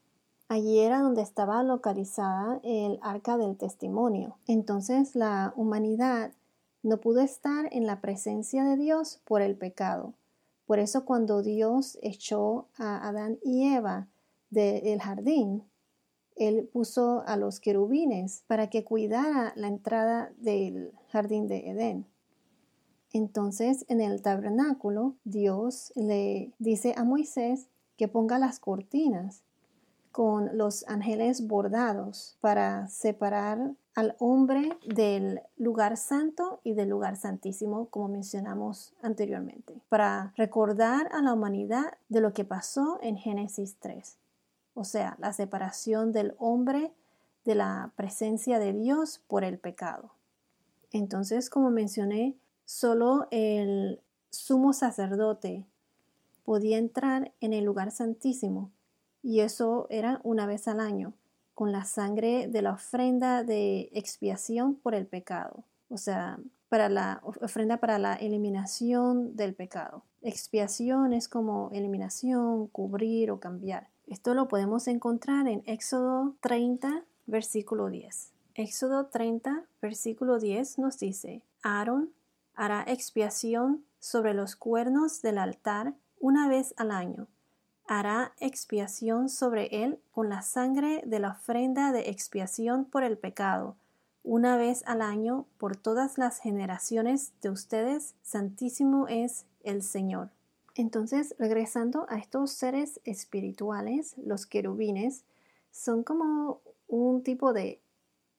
Allí 0.49 0.79
era 0.79 1.01
donde 1.01 1.23
estaba 1.23 1.63
localizada 1.63 2.61
el 2.63 2.99
arca 3.03 3.37
del 3.37 3.57
testimonio. 3.57 4.39
Entonces 4.47 5.15
la 5.15 5.53
humanidad 5.57 6.33
no 6.83 6.99
pudo 6.99 7.21
estar 7.21 7.69
en 7.73 7.87
la 7.87 8.01
presencia 8.01 8.65
de 8.65 8.77
Dios 8.77 9.21
por 9.25 9.43
el 9.43 9.57
pecado. 9.57 10.15
Por 10.67 10.79
eso 10.79 11.05
cuando 11.05 11.43
Dios 11.43 11.99
echó 12.01 12.67
a 12.79 13.07
Adán 13.09 13.39
y 13.45 13.75
Eva 13.75 14.09
del 14.51 15.01
jardín, 15.01 15.65
Él 16.37 16.69
puso 16.73 17.25
a 17.27 17.37
los 17.37 17.61
querubines 17.61 18.45
para 18.47 18.71
que 18.71 18.85
cuidara 18.85 19.53
la 19.57 19.69
entrada 19.69 20.33
del 20.39 20.93
jardín 21.09 21.47
de 21.47 21.71
Edén. 21.71 22.07
Entonces 23.13 23.85
en 23.89 24.01
el 24.01 24.23
tabernáculo 24.23 25.15
Dios 25.25 25.93
le 25.97 26.53
dice 26.59 26.95
a 26.97 27.05
Moisés 27.05 27.69
que 27.97 28.09
ponga 28.09 28.39
las 28.39 28.59
cortinas 28.61 29.43
con 30.13 30.57
los 30.57 30.87
ángeles 30.89 31.47
bordados 31.47 32.39
para 32.41 32.89
separar 32.89 33.75
al 33.95 34.17
hombre 34.19 34.79
del 34.87 35.43
lugar 35.59 35.99
santo 35.99 36.61
y 36.65 36.73
del 36.73 36.89
lugar 36.89 37.17
santísimo, 37.17 37.89
como 37.91 38.09
mencionamos 38.09 38.95
anteriormente, 39.03 39.75
para 39.91 40.33
recordar 40.37 41.11
a 41.13 41.21
la 41.21 41.35
humanidad 41.35 41.99
de 42.09 42.23
lo 42.23 42.33
que 42.33 42.47
pasó 42.47 42.99
en 43.03 43.19
Génesis 43.19 43.77
3, 43.79 44.17
o 44.73 44.85
sea, 44.85 45.17
la 45.19 45.35
separación 45.35 46.13
del 46.13 46.35
hombre 46.39 46.93
de 47.45 47.55
la 47.55 47.93
presencia 47.97 48.59
de 48.59 48.73
Dios 48.73 49.21
por 49.29 49.45
el 49.45 49.59
pecado. 49.59 50.13
Entonces, 50.93 51.51
como 51.51 51.71
mencioné, 51.71 52.37
Solo 52.67 53.29
el 53.31 54.01
sumo 54.31 54.73
sacerdote 54.73 55.65
podía 56.45 56.79
entrar 56.79 57.33
en 57.41 57.53
el 57.53 57.65
lugar 57.65 57.93
santísimo 57.93 58.73
y 59.23 59.41
eso 59.41 59.87
era 59.89 60.21
una 60.25 60.47
vez 60.47 60.67
al 60.67 60.81
año 60.81 61.15
con 61.55 61.71
la 61.71 61.85
sangre 61.85 62.49
de 62.49 62.63
la 62.63 62.73
ofrenda 62.73 63.45
de 63.45 63.89
expiación 63.93 64.75
por 64.75 64.97
el 64.97 65.07
pecado, 65.07 65.63
o 65.89 65.97
sea, 65.97 66.39
para 66.69 66.89
la 66.89 67.21
ofrenda 67.23 67.77
para 67.77 68.01
la 68.01 68.15
eliminación 68.15 69.37
del 69.37 69.55
pecado. 69.55 70.03
Expiación 70.21 71.13
es 71.13 71.29
como 71.29 71.71
eliminación, 71.73 72.67
cubrir 72.67 73.31
o 73.31 73.39
cambiar. 73.39 73.89
Esto 74.09 74.35
lo 74.35 74.49
podemos 74.49 74.89
encontrar 74.89 75.47
en 75.47 75.63
Éxodo 75.67 76.35
30, 76.41 77.05
versículo 77.27 77.89
10. 77.91 78.33
Éxodo 78.55 79.07
30, 79.07 79.65
versículo 79.81 80.41
10 80.41 80.79
nos 80.79 80.99
dice, 80.99 81.43
Aarón 81.63 82.11
hará 82.57 82.83
expiación 82.87 83.85
sobre 84.01 84.35
los 84.35 84.57
cuernos 84.57 85.23
del 85.23 85.39
altar 85.39 85.95
una 86.19 86.49
vez 86.49 86.75
al 86.79 86.91
año. 86.91 87.29
Hará 87.87 88.33
expiación 88.41 89.29
sobre 89.29 89.85
él 89.85 90.01
con 90.11 90.29
la 90.29 90.43
sangre 90.43 91.03
de 91.07 91.21
la 91.21 91.31
ofrenda 91.31 91.93
de 91.93 92.11
expiación 92.11 92.85
por 92.87 93.05
el 93.05 93.17
pecado, 93.17 93.77
una 94.25 94.57
vez 94.57 94.83
al 94.87 95.03
año 95.03 95.47
por 95.59 95.77
todas 95.77 96.19
las 96.19 96.39
generaciones 96.41 97.33
de 97.43 97.51
ustedes. 97.51 98.15
Santísimo 98.23 99.07
es 99.07 99.45
el 99.63 99.83
Señor. 99.83 100.31
Entonces, 100.75 101.37
regresando 101.39 102.07
a 102.09 102.19
estos 102.19 102.51
seres 102.51 103.01
espirituales, 103.05 104.15
los 104.19 104.47
querubines 104.47 105.25
son 105.71 106.03
como 106.03 106.61
un 106.89 107.23
tipo 107.23 107.53
de 107.53 107.81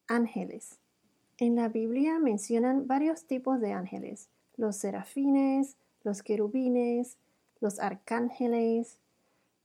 ángeles 0.07 0.79
en 1.37 1.55
la 1.55 1.69
Biblia 1.69 2.19
mencionan 2.19 2.87
varios 2.87 3.25
tipos 3.25 3.59
de 3.59 3.71
ángeles, 3.71 4.29
los 4.55 4.75
serafines, 4.75 5.77
los 6.03 6.23
querubines, 6.23 7.17
los 7.59 7.79
arcángeles, 7.79 8.99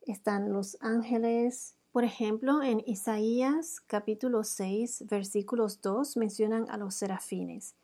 están 0.03 0.53
los 0.53 0.77
ángeles. 0.81 1.75
Por 1.91 2.05
ejemplo, 2.05 2.63
en 2.63 2.83
Isaías 2.87 3.81
capítulo 3.87 4.45
6 4.45 5.07
versículos 5.09 5.81
2 5.81 6.17
mencionan 6.19 6.67
a 6.69 6.77
los 6.77 6.95
serafines. 6.95 7.75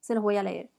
Se 0.00 0.14
los 0.14 0.22
voy 0.22 0.36
a 0.36 0.42
leer. 0.42 0.70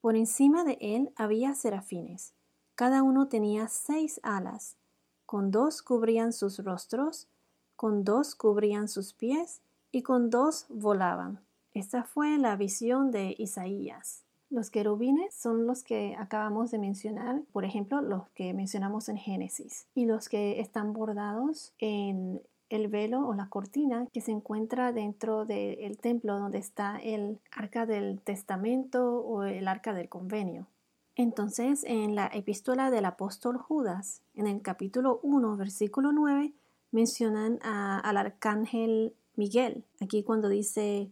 Por 0.00 0.16
encima 0.16 0.64
de 0.64 0.78
él 0.80 1.12
había 1.16 1.54
serafines. 1.54 2.32
Cada 2.74 3.02
uno 3.02 3.28
tenía 3.28 3.68
seis 3.68 4.20
alas. 4.22 4.76
Con 5.24 5.50
dos 5.50 5.82
cubrían 5.82 6.32
sus 6.32 6.58
rostros, 6.58 7.28
con 7.74 8.04
dos 8.04 8.34
cubrían 8.34 8.88
sus 8.88 9.12
pies 9.12 9.60
y 9.92 10.02
con 10.02 10.30
dos 10.30 10.66
volaban. 10.68 11.40
Esta 11.74 12.04
fue 12.04 12.38
la 12.38 12.56
visión 12.56 13.10
de 13.10 13.34
Isaías. 13.38 14.24
Los 14.48 14.70
querubines 14.70 15.34
son 15.34 15.66
los 15.66 15.82
que 15.82 16.14
acabamos 16.16 16.70
de 16.70 16.78
mencionar, 16.78 17.42
por 17.52 17.64
ejemplo, 17.64 18.00
los 18.00 18.28
que 18.30 18.54
mencionamos 18.54 19.08
en 19.08 19.16
Génesis, 19.16 19.86
y 19.94 20.06
los 20.06 20.28
que 20.28 20.60
están 20.60 20.92
bordados 20.92 21.74
en 21.78 22.40
el 22.68 22.88
velo 22.88 23.26
o 23.26 23.34
la 23.34 23.48
cortina 23.48 24.06
que 24.12 24.20
se 24.20 24.32
encuentra 24.32 24.92
dentro 24.92 25.44
del 25.44 25.98
templo 25.98 26.38
donde 26.38 26.58
está 26.58 26.98
el 26.98 27.40
arca 27.54 27.86
del 27.86 28.20
testamento 28.20 29.20
o 29.20 29.42
el 29.44 29.68
arca 29.68 29.92
del 29.92 30.08
convenio. 30.08 30.66
Entonces, 31.14 31.84
en 31.84 32.14
la 32.14 32.26
epístola 32.26 32.90
del 32.90 33.04
apóstol 33.04 33.56
Judas, 33.56 34.22
en 34.34 34.46
el 34.46 34.62
capítulo 34.62 35.18
1, 35.22 35.56
versículo 35.56 36.12
9, 36.12 36.52
mencionan 36.90 37.58
al 37.62 38.16
arcángel 38.16 39.14
Miguel. 39.36 39.84
Aquí 40.00 40.22
cuando 40.22 40.48
dice, 40.48 41.10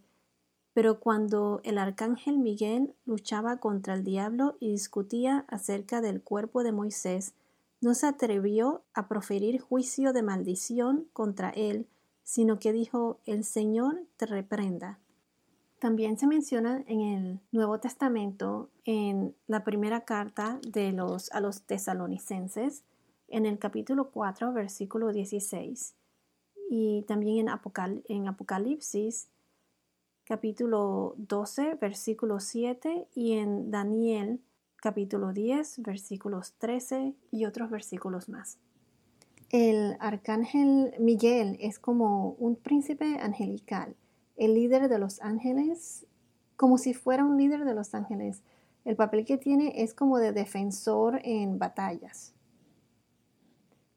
pero 0.73 0.99
cuando 0.99 1.61
el 1.63 1.79
arcángel 1.79 2.39
Miguel 2.39 2.95
luchaba 3.07 3.59
contra 3.59 3.95
el 3.95 4.03
diablo 4.03 4.57
y 4.59 4.73
discutía 4.73 5.45
acerca 5.49 6.01
del 6.01 6.21
cuerpo 6.21 6.65
de 6.65 6.73
Moisés, 6.73 7.35
no 7.81 7.95
se 7.95 8.07
atrevió 8.07 8.83
a 8.95 9.09
proferir 9.09 9.61
juicio 9.61 10.13
de 10.13 10.23
maldición 10.23 11.07
contra 11.13 11.51
él, 11.51 11.87
sino 12.23 12.59
que 12.59 12.73
dijo, 12.73 13.21
el 13.27 13.45
Señor 13.45 14.03
te 14.17 14.27
reprenda. 14.27 14.99
También 15.79 16.19
se 16.19 16.27
menciona 16.27 16.83
en 16.87 17.01
el 17.03 17.41
Nuevo 17.53 17.79
Testamento, 17.79 18.71
en 18.87 19.35
la 19.47 19.65
primera 19.65 20.07
carta 20.07 20.59
de 20.67 20.93
los, 20.93 21.31
a 21.33 21.41
los 21.41 21.63
tesalonicenses, 21.63 22.85
en 23.29 23.45
el 23.45 23.59
capítulo 23.59 24.11
4, 24.11 24.53
versículo 24.55 25.13
16, 25.13 25.95
y 26.71 27.03
también 27.03 27.49
en, 28.09 28.29
Apocalipsis, 28.29 29.29
capítulo 30.25 31.15
12, 31.19 31.75
versículo 31.75 32.41
7, 32.41 33.09
y 33.15 33.33
en 33.33 33.71
Daniel, 33.71 34.41
capítulo 34.77 35.33
10, 35.33 35.83
versículos 35.83 36.55
13 36.59 37.15
y 37.31 37.45
otros 37.45 37.71
versículos 37.71 38.29
más. 38.29 38.59
El 39.51 39.97
arcángel 40.01 40.95
Miguel 40.99 41.57
es 41.61 41.79
como 41.79 42.31
un 42.39 42.57
príncipe 42.57 43.19
angelical 43.21 43.97
el 44.37 44.55
líder 44.55 44.89
de 44.89 44.99
los 44.99 45.21
ángeles, 45.21 46.07
como 46.57 46.79
si 46.79 46.95
fuera 46.95 47.25
un 47.25 47.37
líder 47.37 47.65
de 47.65 47.75
los 47.75 47.95
ángeles. 47.95 48.43
El 48.85 48.97
papel 48.97 49.25
que 49.25 49.39
tiene 49.39 49.83
es 49.83 49.95
como 49.95 50.19
de 50.19 50.33
defensor 50.33 51.21
en 51.25 51.59
batallas. 51.59 52.35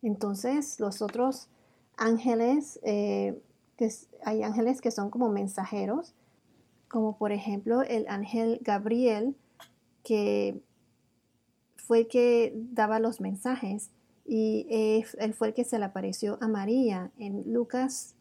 Entonces, 0.02 0.80
los 0.80 1.02
otros 1.02 1.50
ángeles, 1.98 2.80
eh, 2.84 3.40
hay 4.24 4.44
ángeles 4.44 4.82
que 4.82 4.92
son 4.92 5.10
como 5.10 5.30
mensajeros, 5.30 6.14
como 6.88 7.18
por 7.18 7.32
ejemplo 7.32 7.82
el 7.84 8.08
ángel 8.08 8.60
Gabriel, 8.62 9.36
que 10.04 10.60
fue 11.76 12.00
el 12.00 12.08
que 12.08 12.54
daba 12.56 13.00
los 13.00 13.20
mensajes 13.22 13.92
y 14.26 14.68
él 15.20 15.34
fue 15.34 15.50
el 15.50 15.54
que 15.54 15.64
se 15.64 15.80
le 15.80 15.86
apareció 15.86 16.38
a 16.42 16.48
María 16.48 17.12
en 17.18 17.52
Lucas 17.52 18.16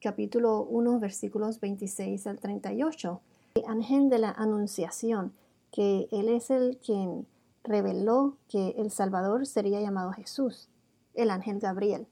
capítulo 0.00 0.62
1, 0.62 1.00
versículos 1.00 1.60
26 1.60 2.26
al 2.26 2.38
38. 2.38 3.20
El 3.56 3.64
ángel 3.66 4.08
de 4.08 4.18
la 4.18 4.30
Anunciación, 4.30 5.32
que 5.72 6.08
él 6.12 6.28
es 6.28 6.50
el 6.50 6.78
quien 6.78 7.26
reveló 7.64 8.36
que 8.48 8.76
el 8.78 8.90
Salvador 8.90 9.46
sería 9.46 9.80
llamado 9.80 10.12
Jesús, 10.12 10.68
el 11.14 11.30
ángel 11.30 11.58
Gabriel. 11.58 12.06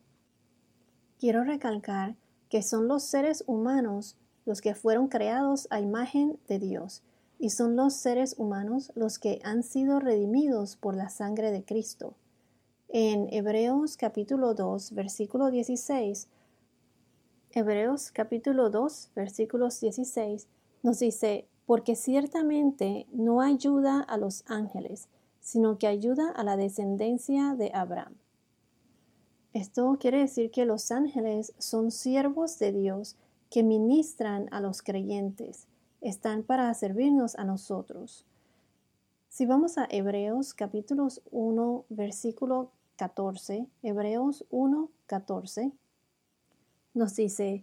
Quiero 1.25 1.43
recalcar 1.43 2.17
que 2.51 2.63
son 2.63 2.87
los 2.87 3.03
seres 3.03 3.45
humanos 3.47 4.19
los 4.45 4.61
que 4.61 4.75
fueron 4.75 5.09
creados 5.09 5.67
a 5.71 5.81
imagen 5.81 6.39
de 6.49 6.59
Dios, 6.59 7.03
y 7.39 7.49
son 7.49 7.77
los 7.77 7.95
seres 7.95 8.35
humanos 8.37 8.93
los 8.95 9.19
que 9.19 9.41
han 9.43 9.63
sido 9.63 10.01
redimidos 10.01 10.77
por 10.77 10.95
la 10.95 11.09
sangre 11.09 11.51
de 11.51 11.65
Cristo. 11.65 12.13
En 12.91 13.33
Hebreos 13.33 13.97
capítulo 13.97 14.53
2, 14.53 14.93
versículo 14.93 15.51
16, 15.51 16.29
Hebreos 17.53 18.11
capítulo 18.13 18.69
2, 18.69 19.13
versículos 19.17 19.81
16 19.81 20.47
nos 20.83 20.99
dice, 20.99 21.49
porque 21.65 21.97
ciertamente 21.97 23.07
no 23.15 23.41
ayuda 23.41 24.03
a 24.03 24.19
los 24.19 24.45
ángeles, 24.47 25.09
sino 25.41 25.79
que 25.79 25.87
ayuda 25.87 26.31
a 26.33 26.45
la 26.45 26.59
descendencia 26.59 27.55
de 27.55 27.71
Abraham. 27.73 28.13
Esto 29.55 29.97
quiere 30.01 30.19
decir 30.19 30.51
que 30.51 30.67
los 30.67 30.91
ángeles 30.91 31.55
son 31.59 31.93
siervos 31.93 32.59
de 32.59 32.73
Dios 32.73 33.15
que 33.51 33.63
ministran 33.63 34.49
a 34.51 34.61
los 34.61 34.83
creyentes, 34.83 35.69
están 36.01 36.43
para 36.43 36.75
servirnos 36.75 37.37
a 37.37 37.45
nosotros. 37.45 38.27
Si 39.29 39.47
vamos 39.47 39.79
a 39.79 39.87
Hebreos 39.89 40.55
capítulos 40.55 41.23
1, 41.31 41.85
versículo 41.89 42.73
14, 42.97 43.69
Hebreos 43.85 44.45
1, 44.51 44.91
14, 45.07 45.71
nos 46.93 47.15
dice, 47.15 47.63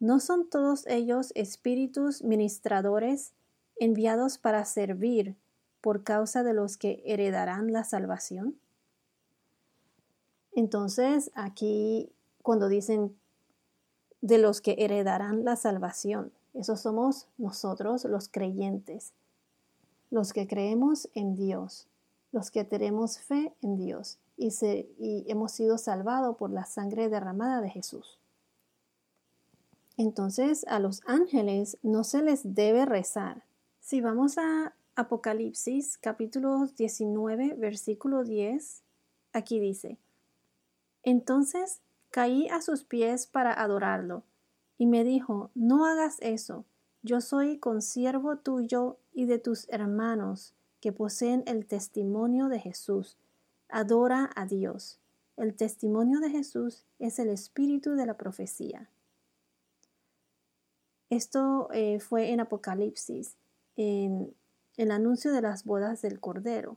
¿no 0.00 0.20
son 0.20 0.50
todos 0.50 0.86
ellos 0.88 1.32
espíritus 1.34 2.22
ministradores 2.22 3.32
enviados 3.80 4.36
para 4.36 4.62
servir 4.66 5.36
por 5.80 6.04
causa 6.04 6.42
de 6.42 6.52
los 6.52 6.76
que 6.76 7.02
heredarán 7.06 7.72
la 7.72 7.84
salvación? 7.84 8.56
Entonces, 10.58 11.30
aquí 11.36 12.10
cuando 12.42 12.68
dicen 12.68 13.16
de 14.22 14.38
los 14.38 14.60
que 14.60 14.74
heredarán 14.80 15.44
la 15.44 15.54
salvación, 15.54 16.32
esos 16.52 16.80
somos 16.80 17.28
nosotros 17.38 18.04
los 18.06 18.28
creyentes, 18.28 19.12
los 20.10 20.32
que 20.32 20.48
creemos 20.48 21.08
en 21.14 21.36
Dios, 21.36 21.86
los 22.32 22.50
que 22.50 22.64
tenemos 22.64 23.20
fe 23.20 23.54
en 23.62 23.76
Dios 23.76 24.18
y, 24.36 24.50
hemos 25.30 25.52
sido 25.52 25.78
salvados 25.78 26.36
por 26.36 26.50
la 26.50 26.64
sangre 26.64 27.08
derramada 27.08 27.60
de 27.60 27.70
Jesús. 27.70 28.18
Entonces 29.96 30.66
a 30.66 30.80
los 30.80 31.02
ángeles 31.06 31.78
no 31.84 32.02
se 32.02 32.20
les 32.20 32.56
debe 32.56 32.84
rezar. 32.84 33.44
Si 33.78 34.00
vamos 34.00 34.38
a 34.38 34.74
Apocalipsis 34.96 35.98
capítulo 35.98 36.66
19 36.76 37.54
versículo 37.54 38.24
10, 38.24 38.82
aquí 39.32 39.60
dice, 39.60 39.98
Entonces 41.02 41.80
caí 42.10 42.48
a 42.48 42.60
sus 42.60 42.84
pies 42.84 43.26
para 43.26 43.52
adorarlo, 43.52 44.24
y 44.78 44.86
me 44.86 45.04
dijo, 45.04 45.50
No 45.54 45.84
hagas 45.84 46.16
eso, 46.20 46.64
yo 47.02 47.20
soy 47.20 47.58
consiervo 47.58 48.38
tuyo 48.38 48.98
y 49.12 49.26
de 49.26 49.38
tus 49.38 49.68
hermanos 49.70 50.54
que 50.80 50.92
poseen 50.92 51.42
el 51.46 51.66
testimonio 51.66 52.48
de 52.48 52.60
Jesús. 52.60 53.18
Adora 53.68 54.30
a 54.34 54.46
Dios. 54.46 55.00
El 55.36 55.54
testimonio 55.54 56.20
de 56.20 56.30
Jesús 56.30 56.84
es 56.98 57.18
el 57.18 57.28
espíritu 57.28 57.94
de 57.94 58.06
la 58.06 58.16
profecía. 58.16 58.88
Esto 61.10 61.68
eh, 61.72 62.00
fue 62.00 62.32
en 62.32 62.40
Apocalipsis, 62.40 63.36
en 63.76 64.34
el 64.76 64.90
anuncio 64.90 65.32
de 65.32 65.42
las 65.42 65.64
bodas 65.64 66.02
del 66.02 66.20
Cordero. 66.20 66.76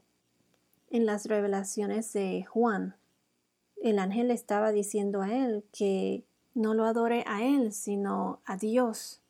En 0.90 1.06
las 1.06 1.26
revelaciones 1.26 2.14
de 2.14 2.44
Juan, 2.46 2.96
el 3.82 4.00
ángel 4.00 4.32
estaba 4.32 4.72
diciendo 4.72 5.22
a 5.22 5.34
él 5.34 5.64
que 5.72 6.24
no 6.54 6.74
lo 6.74 6.86
adore 6.86 7.24
a 7.28 7.44
él, 7.44 7.74
sino 7.74 8.40
a 8.46 8.58
Dios. 8.58 9.22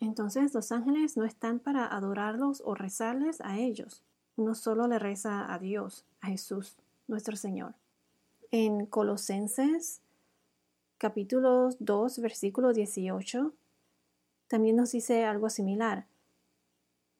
Entonces 0.00 0.54
los 0.54 0.72
ángeles 0.72 1.16
no 1.16 1.24
están 1.24 1.58
para 1.58 1.86
adorarlos 1.86 2.62
o 2.64 2.74
rezarles 2.74 3.40
a 3.40 3.58
ellos. 3.58 4.02
Uno 4.36 4.54
solo 4.54 4.86
le 4.86 4.98
reza 4.98 5.52
a 5.52 5.58
Dios, 5.58 6.04
a 6.20 6.28
Jesús, 6.28 6.76
nuestro 7.08 7.36
Señor. 7.36 7.74
En 8.50 8.86
Colosenses 8.86 10.00
capítulo 10.98 11.70
2, 11.78 12.18
versículo 12.20 12.72
18, 12.72 13.52
también 14.48 14.76
nos 14.76 14.92
dice 14.92 15.24
algo 15.24 15.50
similar. 15.50 16.06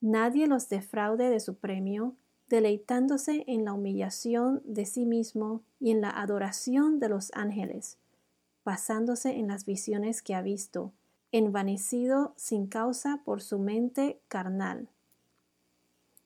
Nadie 0.01 0.47
los 0.47 0.69
defraude 0.69 1.31
de 1.31 1.41
su 1.41 1.57
premio, 1.57 2.15
deleitándose 2.49 3.45
en 3.47 3.65
la 3.65 3.73
humillación 3.73 4.63
de 4.65 4.87
sí 4.87 5.05
mismo 5.05 5.63
y 5.81 5.91
en 5.91 6.01
la 6.01 6.11
adoración 6.11 6.99
de 6.99 7.09
los 7.09 7.31
ángeles, 7.35 7.99
basándose 8.65 9.37
en 9.37 9.49
las 9.49 9.65
visiones 9.65 10.23
que 10.23 10.35
ha 10.35 10.43
visto, 10.43 10.93
envanecido 11.31 12.33
sin 12.37 12.67
causa 12.67 13.21
por 13.25 13.43
su 13.43 13.59
mente 13.59 14.21
carnal. 14.29 14.89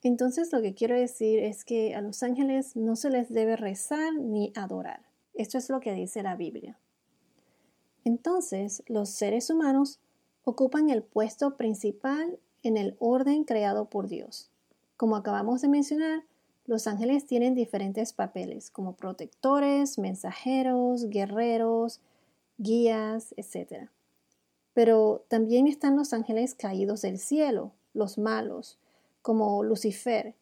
Entonces 0.03 0.53
lo 0.53 0.63
que 0.63 0.75
quiero 0.75 0.97
decir 0.97 1.39
es 1.39 1.65
que 1.65 1.95
a 1.95 2.01
los 2.01 2.23
ángeles 2.23 2.77
no 2.77 2.97
se 2.97 3.11
les 3.11 3.33
debe 3.33 3.57
rezar 3.57 4.15
ni 4.15 4.53
adorar. 4.57 5.03
Esto 5.35 5.59
es 5.59 5.71
lo 5.71 5.81
que 5.81 5.93
dice 5.93 6.23
la 6.23 6.37
Biblia. 6.37 6.79
Entonces 8.05 8.83
los 8.87 9.11
seres 9.11 9.49
humanos 9.51 10.01
ocupan 10.45 10.91
el 10.91 11.03
puesto 11.03 11.57
principal 11.57 12.39
en 12.63 12.77
el 12.77 12.97
orden 12.99 13.45
creado 13.45 13.89
por 13.89 14.09
Dios. 14.09 14.52
Como 15.03 15.17
acabamos 15.17 15.61
de 15.63 15.67
mencionar, 15.67 16.23
los 16.65 16.87
ángeles 16.87 17.27
tienen 17.27 17.57
diferentes 17.57 18.13
papeles 18.13 18.71
como 18.71 18.95
protectores, 18.95 19.99
mensajeros, 19.99 21.09
guerreros, 21.09 22.01
guías, 22.57 23.35
etc. 23.37 23.89
Pero 24.75 25.25
también 25.27 25.67
están 25.67 25.97
los 25.97 26.13
ángeles 26.13 26.55
caídos 26.55 27.03
del 27.03 27.19
cielo, 27.19 27.73
los 27.95 28.17
malos, 28.17 28.79
como 29.23 29.65
Lucifer, 29.65 30.37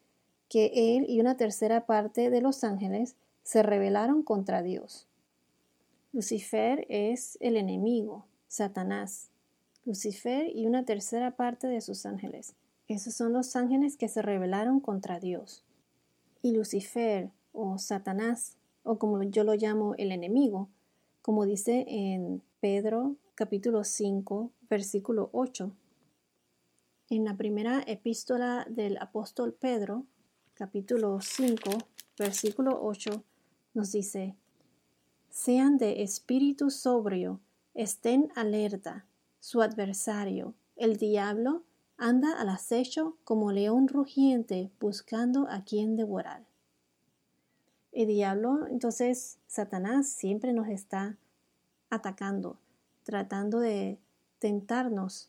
que 0.50 0.70
él 0.74 1.06
y 1.08 1.20
una 1.20 1.38
tercera 1.38 1.86
parte 1.86 2.28
de 2.28 2.42
los 2.42 2.62
ángeles 2.62 3.16
se 3.42 3.62
rebelaron 3.62 4.22
contra 4.22 4.60
Dios. 4.60 5.06
Lucifer 6.12 6.84
es 6.90 7.38
el 7.40 7.56
enemigo, 7.56 8.26
Satanás. 8.46 9.30
Lucifer 9.86 10.54
y 10.54 10.66
una 10.66 10.84
tercera 10.84 11.30
parte 11.30 11.66
de 11.66 11.80
sus 11.80 12.04
ángeles. 12.04 12.54
Esos 12.90 13.14
son 13.14 13.32
los 13.32 13.54
ángeles 13.54 13.96
que 13.96 14.08
se 14.08 14.20
rebelaron 14.20 14.80
contra 14.80 15.20
Dios. 15.20 15.62
Y 16.42 16.50
Lucifer 16.50 17.30
o 17.52 17.78
Satanás, 17.78 18.56
o 18.82 18.98
como 18.98 19.22
yo 19.22 19.44
lo 19.44 19.54
llamo 19.54 19.94
el 19.94 20.10
enemigo, 20.10 20.68
como 21.22 21.46
dice 21.46 21.84
en 21.86 22.42
Pedro 22.58 23.14
capítulo 23.36 23.84
5, 23.84 24.50
versículo 24.68 25.30
8. 25.32 25.70
En 27.10 27.24
la 27.24 27.36
primera 27.36 27.80
epístola 27.86 28.66
del 28.68 28.98
apóstol 28.98 29.52
Pedro, 29.52 30.04
capítulo 30.54 31.20
5, 31.20 31.70
versículo 32.18 32.76
8, 32.82 33.22
nos 33.72 33.92
dice, 33.92 34.34
sean 35.28 35.78
de 35.78 36.02
espíritu 36.02 36.70
sobrio, 36.70 37.38
estén 37.72 38.32
alerta. 38.34 39.06
Su 39.38 39.62
adversario, 39.62 40.54
el 40.74 40.96
diablo, 40.96 41.62
anda 42.00 42.32
al 42.40 42.48
acecho 42.48 43.16
como 43.24 43.52
león 43.52 43.86
rugiente 43.86 44.72
buscando 44.80 45.46
a 45.50 45.64
quien 45.64 45.96
devorar. 45.96 46.44
El 47.92 48.08
diablo, 48.08 48.66
entonces, 48.68 49.38
Satanás 49.46 50.08
siempre 50.08 50.54
nos 50.54 50.68
está 50.68 51.18
atacando, 51.90 52.56
tratando 53.04 53.60
de 53.60 53.98
tentarnos 54.38 55.28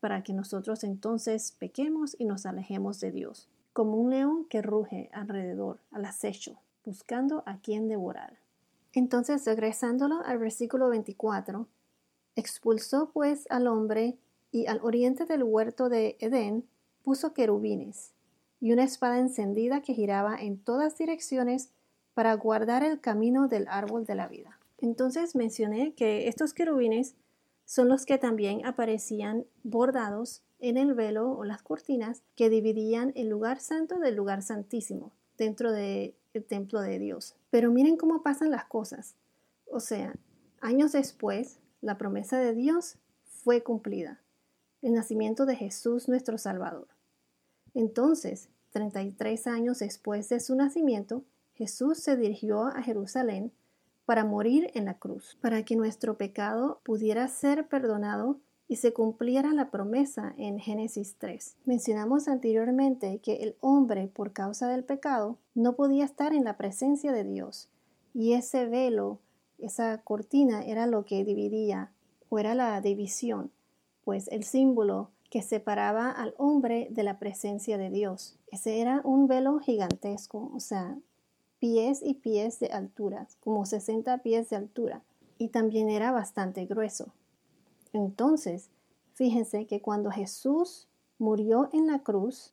para 0.00 0.24
que 0.24 0.32
nosotros 0.32 0.82
entonces 0.82 1.52
pequemos 1.52 2.16
y 2.18 2.24
nos 2.24 2.44
alejemos 2.44 2.98
de 3.00 3.12
Dios, 3.12 3.48
como 3.72 3.94
un 3.96 4.10
león 4.10 4.46
que 4.46 4.62
ruge 4.62 5.10
alrededor, 5.12 5.78
al 5.92 6.06
acecho, 6.06 6.58
buscando 6.84 7.44
a 7.46 7.58
quien 7.58 7.86
devorar. 7.86 8.38
Entonces, 8.92 9.44
regresándolo 9.44 10.22
al 10.24 10.38
versículo 10.38 10.88
24, 10.88 11.68
expulsó 12.34 13.10
pues 13.12 13.46
al 13.50 13.68
hombre 13.68 14.18
y 14.52 14.66
al 14.66 14.80
oriente 14.82 15.24
del 15.26 15.42
huerto 15.42 15.88
de 15.88 16.16
Edén 16.20 16.64
puso 17.02 17.32
querubines 17.32 18.12
y 18.60 18.72
una 18.72 18.84
espada 18.84 19.18
encendida 19.18 19.80
que 19.80 19.94
giraba 19.94 20.36
en 20.36 20.58
todas 20.58 20.98
direcciones 20.98 21.70
para 22.14 22.34
guardar 22.34 22.82
el 22.84 23.00
camino 23.00 23.48
del 23.48 23.66
árbol 23.68 24.04
de 24.04 24.14
la 24.14 24.28
vida. 24.28 24.58
Entonces 24.78 25.34
mencioné 25.34 25.94
que 25.94 26.28
estos 26.28 26.52
querubines 26.52 27.14
son 27.64 27.88
los 27.88 28.04
que 28.04 28.18
también 28.18 28.66
aparecían 28.66 29.46
bordados 29.62 30.42
en 30.58 30.76
el 30.76 30.94
velo 30.94 31.30
o 31.30 31.44
las 31.44 31.62
cortinas 31.62 32.22
que 32.34 32.50
dividían 32.50 33.12
el 33.14 33.28
lugar 33.28 33.60
santo 33.60 33.98
del 33.98 34.16
lugar 34.16 34.42
santísimo 34.42 35.12
dentro 35.38 35.72
del 35.72 36.14
templo 36.48 36.80
de 36.80 36.98
Dios. 36.98 37.36
Pero 37.50 37.70
miren 37.70 37.96
cómo 37.96 38.22
pasan 38.22 38.50
las 38.50 38.64
cosas. 38.64 39.14
O 39.70 39.80
sea, 39.80 40.14
años 40.60 40.92
después, 40.92 41.58
la 41.80 41.96
promesa 41.96 42.38
de 42.38 42.54
Dios 42.54 42.96
fue 43.24 43.62
cumplida. 43.62 44.20
El 44.82 44.94
nacimiento 44.94 45.46
de 45.46 45.56
Jesús 45.56 46.08
nuestro 46.08 46.38
Salvador. 46.38 46.88
Entonces, 47.74 48.48
33 48.70 49.46
años 49.46 49.80
después 49.80 50.28
de 50.28 50.40
su 50.40 50.54
nacimiento, 50.54 51.22
Jesús 51.54 51.98
se 51.98 52.16
dirigió 52.16 52.62
a 52.64 52.82
Jerusalén 52.82 53.52
para 54.06 54.24
morir 54.24 54.70
en 54.74 54.86
la 54.86 54.94
cruz, 54.94 55.36
para 55.40 55.64
que 55.64 55.76
nuestro 55.76 56.16
pecado 56.16 56.80
pudiera 56.82 57.28
ser 57.28 57.68
perdonado 57.68 58.40
y 58.66 58.76
se 58.76 58.92
cumpliera 58.92 59.52
la 59.52 59.70
promesa 59.70 60.32
en 60.38 60.58
Génesis 60.58 61.16
3. 61.18 61.56
Mencionamos 61.64 62.28
anteriormente 62.28 63.18
que 63.18 63.36
el 63.42 63.56
hombre, 63.60 64.08
por 64.08 64.32
causa 64.32 64.68
del 64.68 64.84
pecado, 64.84 65.38
no 65.54 65.74
podía 65.74 66.04
estar 66.04 66.32
en 66.32 66.44
la 66.44 66.56
presencia 66.56 67.12
de 67.12 67.24
Dios, 67.24 67.68
y 68.14 68.32
ese 68.32 68.66
velo, 68.66 69.18
esa 69.58 69.98
cortina 69.98 70.64
era 70.64 70.86
lo 70.86 71.04
que 71.04 71.24
dividía, 71.24 71.92
o 72.28 72.38
era 72.38 72.54
la 72.54 72.80
división, 72.80 73.50
pues 74.04 74.28
el 74.28 74.44
símbolo 74.44 75.10
que 75.30 75.42
separaba 75.42 76.10
al 76.10 76.34
hombre 76.38 76.88
de 76.90 77.04
la 77.04 77.18
presencia 77.18 77.78
de 77.78 77.90
Dios. 77.90 78.36
Ese 78.50 78.80
era 78.80 79.00
un 79.04 79.28
velo 79.28 79.60
gigantesco, 79.60 80.50
o 80.54 80.60
sea, 80.60 80.98
pies 81.60 82.00
y 82.02 82.14
pies 82.14 82.58
de 82.58 82.68
altura, 82.68 83.28
como 83.40 83.64
60 83.64 84.18
pies 84.18 84.50
de 84.50 84.56
altura, 84.56 85.02
y 85.38 85.48
también 85.48 85.88
era 85.88 86.10
bastante 86.10 86.66
grueso. 86.66 87.12
Entonces, 87.92 88.70
fíjense 89.14 89.66
que 89.66 89.80
cuando 89.80 90.10
Jesús 90.10 90.88
murió 91.18 91.68
en 91.72 91.86
la 91.86 92.00
cruz, 92.00 92.52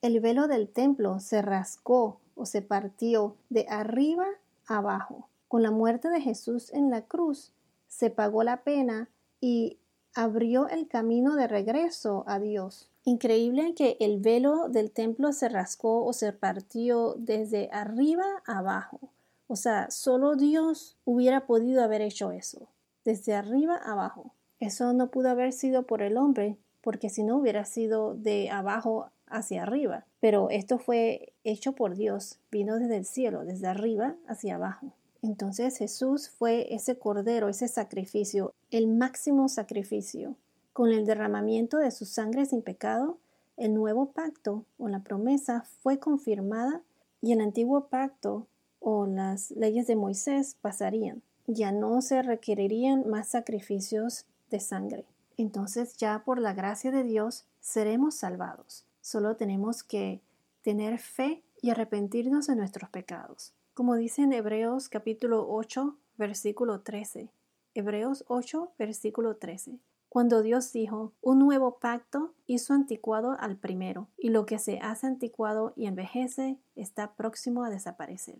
el 0.00 0.20
velo 0.20 0.48
del 0.48 0.68
templo 0.68 1.20
se 1.20 1.42
rascó 1.42 2.20
o 2.34 2.46
se 2.46 2.62
partió 2.62 3.36
de 3.50 3.66
arriba 3.68 4.26
abajo. 4.66 5.28
Con 5.48 5.62
la 5.62 5.70
muerte 5.70 6.08
de 6.08 6.20
Jesús 6.20 6.72
en 6.72 6.90
la 6.90 7.02
cruz, 7.02 7.52
se 7.88 8.08
pagó 8.08 8.44
la 8.44 8.62
pena 8.62 9.10
y 9.40 9.78
abrió 10.14 10.68
el 10.68 10.88
camino 10.88 11.36
de 11.36 11.48
regreso 11.48 12.24
a 12.26 12.38
Dios. 12.38 12.90
Increíble 13.04 13.74
que 13.74 13.96
el 14.00 14.20
velo 14.20 14.68
del 14.68 14.90
templo 14.90 15.32
se 15.32 15.48
rascó 15.48 16.04
o 16.04 16.12
se 16.12 16.32
partió 16.32 17.14
desde 17.18 17.68
arriba 17.72 18.24
abajo. 18.46 19.00
O 19.46 19.56
sea, 19.56 19.90
solo 19.90 20.36
Dios 20.36 20.96
hubiera 21.04 21.46
podido 21.46 21.82
haber 21.82 22.02
hecho 22.02 22.30
eso, 22.30 22.68
desde 23.04 23.34
arriba 23.34 23.76
abajo. 23.76 24.32
Eso 24.60 24.92
no 24.92 25.10
pudo 25.10 25.30
haber 25.30 25.52
sido 25.52 25.84
por 25.84 26.02
el 26.02 26.18
hombre, 26.18 26.56
porque 26.82 27.08
si 27.08 27.24
no 27.24 27.36
hubiera 27.36 27.64
sido 27.64 28.14
de 28.14 28.50
abajo 28.50 29.10
hacia 29.26 29.62
arriba. 29.62 30.04
Pero 30.20 30.50
esto 30.50 30.78
fue 30.78 31.32
hecho 31.42 31.72
por 31.72 31.96
Dios, 31.96 32.38
vino 32.50 32.78
desde 32.78 32.98
el 32.98 33.06
cielo, 33.06 33.44
desde 33.44 33.66
arriba 33.66 34.16
hacia 34.28 34.56
abajo. 34.56 34.92
Entonces 35.22 35.76
Jesús 35.76 36.30
fue 36.30 36.74
ese 36.74 36.98
cordero, 36.98 37.48
ese 37.48 37.68
sacrificio, 37.68 38.54
el 38.70 38.86
máximo 38.86 39.48
sacrificio. 39.48 40.36
Con 40.72 40.92
el 40.92 41.04
derramamiento 41.04 41.76
de 41.78 41.90
su 41.90 42.06
sangre 42.06 42.46
sin 42.46 42.62
pecado, 42.62 43.18
el 43.56 43.74
nuevo 43.74 44.12
pacto 44.12 44.64
o 44.78 44.88
la 44.88 45.00
promesa 45.00 45.66
fue 45.82 45.98
confirmada 45.98 46.82
y 47.20 47.32
el 47.32 47.40
antiguo 47.40 47.88
pacto 47.88 48.46
o 48.78 49.06
las 49.06 49.50
leyes 49.50 49.86
de 49.86 49.96
Moisés 49.96 50.56
pasarían. 50.62 51.22
Ya 51.46 51.70
no 51.70 52.00
se 52.00 52.22
requerirían 52.22 53.06
más 53.06 53.28
sacrificios 53.28 54.24
de 54.50 54.60
sangre. 54.60 55.04
Entonces 55.36 55.96
ya 55.98 56.22
por 56.24 56.40
la 56.40 56.54
gracia 56.54 56.90
de 56.90 57.02
Dios 57.02 57.44
seremos 57.60 58.14
salvados. 58.14 58.86
Solo 59.02 59.36
tenemos 59.36 59.82
que 59.82 60.22
tener 60.62 60.98
fe 60.98 61.42
y 61.60 61.70
arrepentirnos 61.70 62.46
de 62.46 62.56
nuestros 62.56 62.88
pecados. 62.88 63.52
Como 63.80 63.96
dice 63.96 64.20
en 64.20 64.34
Hebreos 64.34 64.90
capítulo 64.90 65.46
8, 65.48 65.96
versículo 66.18 66.80
13. 66.80 67.30
Hebreos 67.72 68.26
8, 68.28 68.72
versículo 68.78 69.36
13. 69.36 69.78
Cuando 70.10 70.42
Dios 70.42 70.70
dijo, 70.74 71.14
un 71.22 71.38
nuevo 71.38 71.78
pacto 71.78 72.34
hizo 72.46 72.74
anticuado 72.74 73.38
al 73.40 73.56
primero, 73.56 74.08
y 74.18 74.28
lo 74.28 74.44
que 74.44 74.58
se 74.58 74.80
hace 74.80 75.06
anticuado 75.06 75.72
y 75.76 75.86
envejece 75.86 76.58
está 76.76 77.14
próximo 77.14 77.64
a 77.64 77.70
desaparecer. 77.70 78.36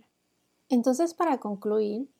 Entonces, 0.69 1.15
para 1.15 1.39
concluir, 1.39 2.11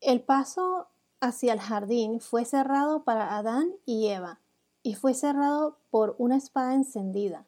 el 0.00 0.20
paso 0.20 0.88
hacia 1.20 1.52
el 1.52 1.60
jardín 1.60 2.18
fue 2.18 2.44
cerrado 2.44 3.04
para 3.04 3.36
Adán 3.36 3.70
y 3.84 4.08
Eva, 4.08 4.40
y 4.82 4.96
fue 4.96 5.14
cerrado 5.14 5.78
por 5.92 6.16
una 6.18 6.36
espada 6.36 6.74
encendida. 6.74 7.46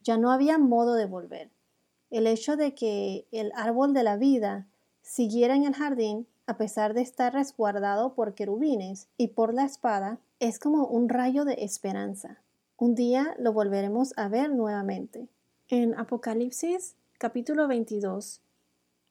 Ya 0.00 0.16
no 0.16 0.32
había 0.32 0.56
modo 0.56 0.94
de 0.94 1.04
volver. 1.04 1.50
El 2.10 2.26
hecho 2.26 2.56
de 2.56 2.74
que 2.74 3.26
el 3.32 3.52
árbol 3.54 3.92
de 3.94 4.02
la 4.02 4.16
vida 4.16 4.66
siguiera 5.02 5.54
en 5.54 5.64
el 5.64 5.74
jardín, 5.74 6.26
a 6.46 6.56
pesar 6.56 6.94
de 6.94 7.02
estar 7.02 7.32
resguardado 7.32 8.14
por 8.14 8.34
querubines 8.34 9.08
y 9.16 9.28
por 9.28 9.52
la 9.52 9.64
espada, 9.64 10.18
es 10.38 10.58
como 10.58 10.86
un 10.86 11.08
rayo 11.08 11.44
de 11.44 11.64
esperanza. 11.64 12.40
Un 12.76 12.94
día 12.94 13.34
lo 13.38 13.52
volveremos 13.52 14.12
a 14.16 14.28
ver 14.28 14.50
nuevamente. 14.50 15.28
En 15.68 15.98
Apocalipsis 15.98 16.94
capítulo 17.18 17.66
22, 17.66 18.40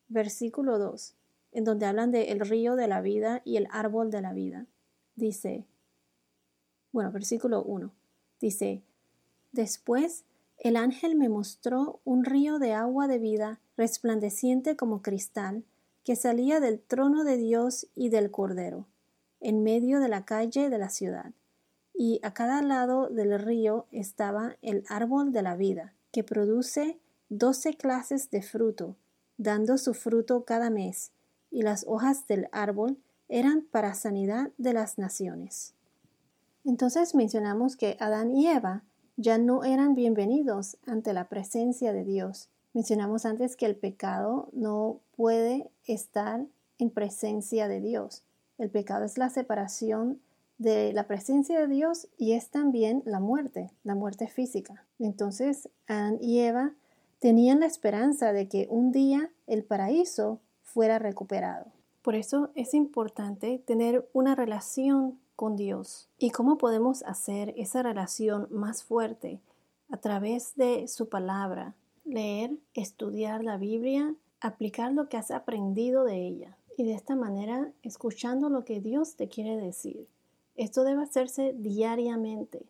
versículo 0.08 0.78
2 0.78 1.16
en 1.56 1.64
donde 1.64 1.86
hablan 1.86 2.12
del 2.12 2.28
el 2.28 2.42
río 2.42 2.76
de 2.76 2.90
la 2.90 3.00
vida 3.00 3.42
y 3.46 3.56
el 3.56 3.68
árbol 3.72 4.12
de 4.12 4.22
la 4.22 4.34
vida. 4.34 4.66
Dice, 5.16 5.66
bueno, 6.92 7.12
versículo 7.14 7.64
1, 7.64 7.92
dice, 8.42 8.84
después 9.54 10.26
el 10.58 10.78
ángel 10.78 11.16
me 11.16 11.30
mostró 11.30 12.00
un 12.06 12.26
río 12.26 12.60
de 12.60 12.74
agua 12.74 13.08
de 13.08 13.20
vida 13.20 13.60
resplandeciente 13.78 14.76
como 14.76 15.02
cristal 15.02 15.64
que 16.04 16.16
salía 16.16 16.60
del 16.60 16.80
trono 16.80 17.24
de 17.24 17.38
Dios 17.38 17.88
y 17.96 18.10
del 18.10 18.32
Cordero, 18.32 18.88
en 19.42 19.64
medio 19.64 20.00
de 20.00 20.08
la 20.08 20.24
calle 20.24 20.70
de 20.70 20.78
la 20.78 20.90
ciudad. 20.90 21.32
Y 21.94 22.20
a 22.24 22.34
cada 22.34 22.62
lado 22.62 23.10
del 23.10 23.40
río 23.40 23.88
estaba 23.92 24.58
el 24.62 24.84
árbol 24.88 25.32
de 25.32 25.42
la 25.42 25.56
vida, 25.56 25.94
que 26.12 26.24
produce 26.24 27.00
doce 27.30 27.76
clases 27.76 28.30
de 28.30 28.42
fruto, 28.42 28.96
dando 29.38 29.78
su 29.78 29.94
fruto 29.94 30.46
cada 30.46 30.70
mes, 30.70 31.12
y 31.52 31.64
las 31.64 31.86
hojas 31.88 32.28
del 32.28 32.48
árbol 32.52 32.98
eran 33.28 33.62
para 33.62 33.94
sanidad 33.94 34.52
de 34.58 34.74
las 34.74 34.98
naciones. 34.98 35.74
Entonces 36.64 37.16
mencionamos 37.16 37.76
que 37.76 37.98
Adán 38.00 38.32
y 38.32 38.48
Eva 38.48 38.84
ya 39.18 39.38
no 39.38 39.64
eran 39.64 39.96
bienvenidos 39.96 40.78
ante 40.86 41.14
la 41.14 41.30
presencia 41.30 41.94
de 41.94 42.04
Dios. 42.04 42.50
Mencionamos 42.74 43.26
antes 43.26 43.56
que 43.56 43.66
el 43.66 43.76
pecado 43.76 44.50
no 44.52 45.00
puede 45.16 45.70
estar 45.86 46.46
en 46.78 46.90
presencia 46.90 47.70
de 47.70 47.80
Dios. 47.80 48.24
El 48.58 48.70
pecado 48.70 49.06
es 49.06 49.18
la 49.18 49.30
separación 49.30 50.20
de 50.58 50.92
la 50.94 51.08
presencia 51.08 51.60
de 51.60 51.68
Dios 51.68 52.08
y 52.18 52.34
es 52.34 52.50
también 52.50 53.04
la 53.06 53.20
muerte, 53.20 53.72
la 53.84 53.96
muerte 53.96 54.28
física. 54.28 54.86
Entonces, 55.00 55.70
Adán 55.88 56.18
y 56.22 56.40
Eva 56.40 56.74
tenían 57.20 57.62
la 57.62 57.66
esperanza 57.66 58.34
de 58.34 58.50
que 58.50 58.68
un 58.70 58.92
día 58.92 59.32
el 59.48 59.64
paraíso 59.64 60.40
fuera 60.62 61.00
recuperado. 61.00 61.68
Por 62.02 62.16
eso 62.16 62.52
es 62.56 62.74
importante 62.74 63.60
tener 63.66 64.08
una 64.14 64.36
relación 64.36 65.20
con 65.36 65.56
Dios. 65.56 66.10
¿Y 66.18 66.32
cómo 66.32 66.58
podemos 66.58 67.04
hacer 67.04 67.54
esa 67.58 67.84
relación 67.84 68.48
más 68.52 68.84
fuerte? 68.84 69.42
A 69.90 69.98
través 69.98 70.56
de 70.56 70.88
su 70.88 71.10
palabra, 71.10 71.76
leer, 72.04 72.52
estudiar 72.74 73.44
la 73.44 73.58
Biblia, 73.58 74.16
aplicar 74.42 74.94
lo 74.94 75.10
que 75.10 75.18
has 75.18 75.32
aprendido 75.32 76.04
de 76.04 76.28
ella. 76.28 76.58
Y 76.78 76.84
de 76.84 76.94
esta 76.94 77.16
manera, 77.16 77.72
escuchando 77.84 78.50
lo 78.50 78.66
que 78.66 78.82
Dios 78.82 79.16
te 79.16 79.28
quiere 79.28 79.58
decir. 79.58 80.08
Esto 80.56 80.84
debe 80.84 81.04
hacerse 81.04 81.54
diariamente. 81.58 82.66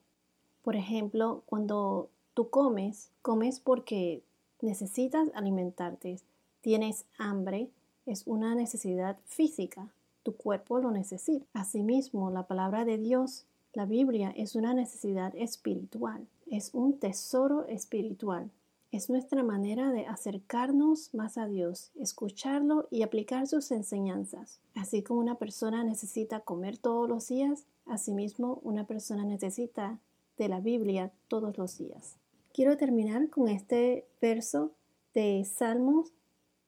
Por 0.63 0.75
ejemplo, 0.75 1.43
cuando 1.45 2.09
tú 2.33 2.49
comes, 2.49 3.11
comes 3.21 3.59
porque 3.59 4.23
necesitas 4.61 5.29
alimentarte, 5.33 6.19
tienes 6.61 7.05
hambre, 7.17 7.69
es 8.05 8.23
una 8.25 8.55
necesidad 8.55 9.17
física, 9.25 9.91
tu 10.25 10.35
cuerpo 10.35 10.79
lo 10.79 10.89
necesita. 10.89 11.45
Asimismo, 11.53 12.31
la 12.31 12.47
palabra 12.47 12.83
de 12.83 12.97
Dios, 12.97 13.45
la 13.73 13.85
Biblia, 13.85 14.33
es 14.35 14.55
una 14.55 14.73
necesidad 14.73 15.33
espiritual, 15.35 16.27
es 16.49 16.73
un 16.73 16.97
tesoro 16.97 17.67
espiritual. 17.67 18.49
Es 18.91 19.09
nuestra 19.09 19.43
manera 19.43 19.91
de 19.91 20.07
acercarnos 20.07 21.13
más 21.13 21.37
a 21.37 21.47
Dios, 21.47 21.91
escucharlo 21.95 22.87
y 22.89 23.03
aplicar 23.03 23.45
sus 23.45 23.69
enseñanzas. 23.71 24.59
Así 24.73 25.03
como 25.03 25.19
una 25.19 25.35
persona 25.35 25.83
necesita 25.83 26.39
comer 26.39 26.77
todos 26.77 27.07
los 27.07 27.27
días, 27.27 27.65
asimismo 27.85 28.61
una 28.63 28.87
persona 28.87 29.25
necesita 29.25 29.99
de 30.37 30.47
la 30.47 30.59
Biblia 30.59 31.11
todos 31.27 31.57
los 31.57 31.77
días. 31.77 32.15
Quiero 32.51 32.77
terminar 32.77 33.29
con 33.29 33.47
este 33.47 34.07
verso 34.21 34.71
de 35.13 35.43
Salmos 35.45 36.13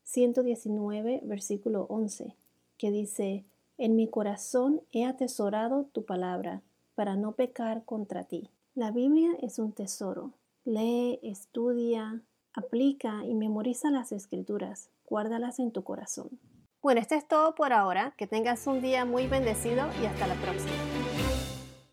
119, 0.04 1.22
versículo 1.24 1.86
11, 1.89 2.36
que 2.78 2.92
dice, 2.92 3.46
En 3.78 3.96
mi 3.96 4.08
corazón 4.08 4.82
he 4.92 5.06
atesorado 5.06 5.86
tu 5.92 6.06
palabra 6.06 6.62
para 6.96 7.16
no 7.16 7.34
pecar 7.34 7.84
contra 7.86 8.24
ti. 8.24 8.50
La 8.74 8.92
Biblia 8.92 9.32
es 9.42 9.60
un 9.60 9.72
tesoro. 9.72 10.34
Lee, 10.66 11.20
estudia, 11.22 12.22
aplica 12.54 13.24
y 13.26 13.34
memoriza 13.34 13.92
las 13.92 14.12
escrituras. 14.12 14.90
Guárdalas 15.06 15.60
en 15.60 15.72
tu 15.72 15.84
corazón. 15.84 16.40
Bueno, 16.82 17.00
esto 17.00 17.16
es 17.16 17.28
todo 17.28 17.56
por 17.56 17.74
ahora. 17.74 18.13
Que 18.18 18.28
tengas 18.28 18.66
un 18.68 18.82
día 18.82 19.06
muy 19.06 19.28
bendecido 19.28 19.88
y 20.02 20.06
hasta 20.06 20.28
la 20.28 20.36
próxima. 20.36 20.96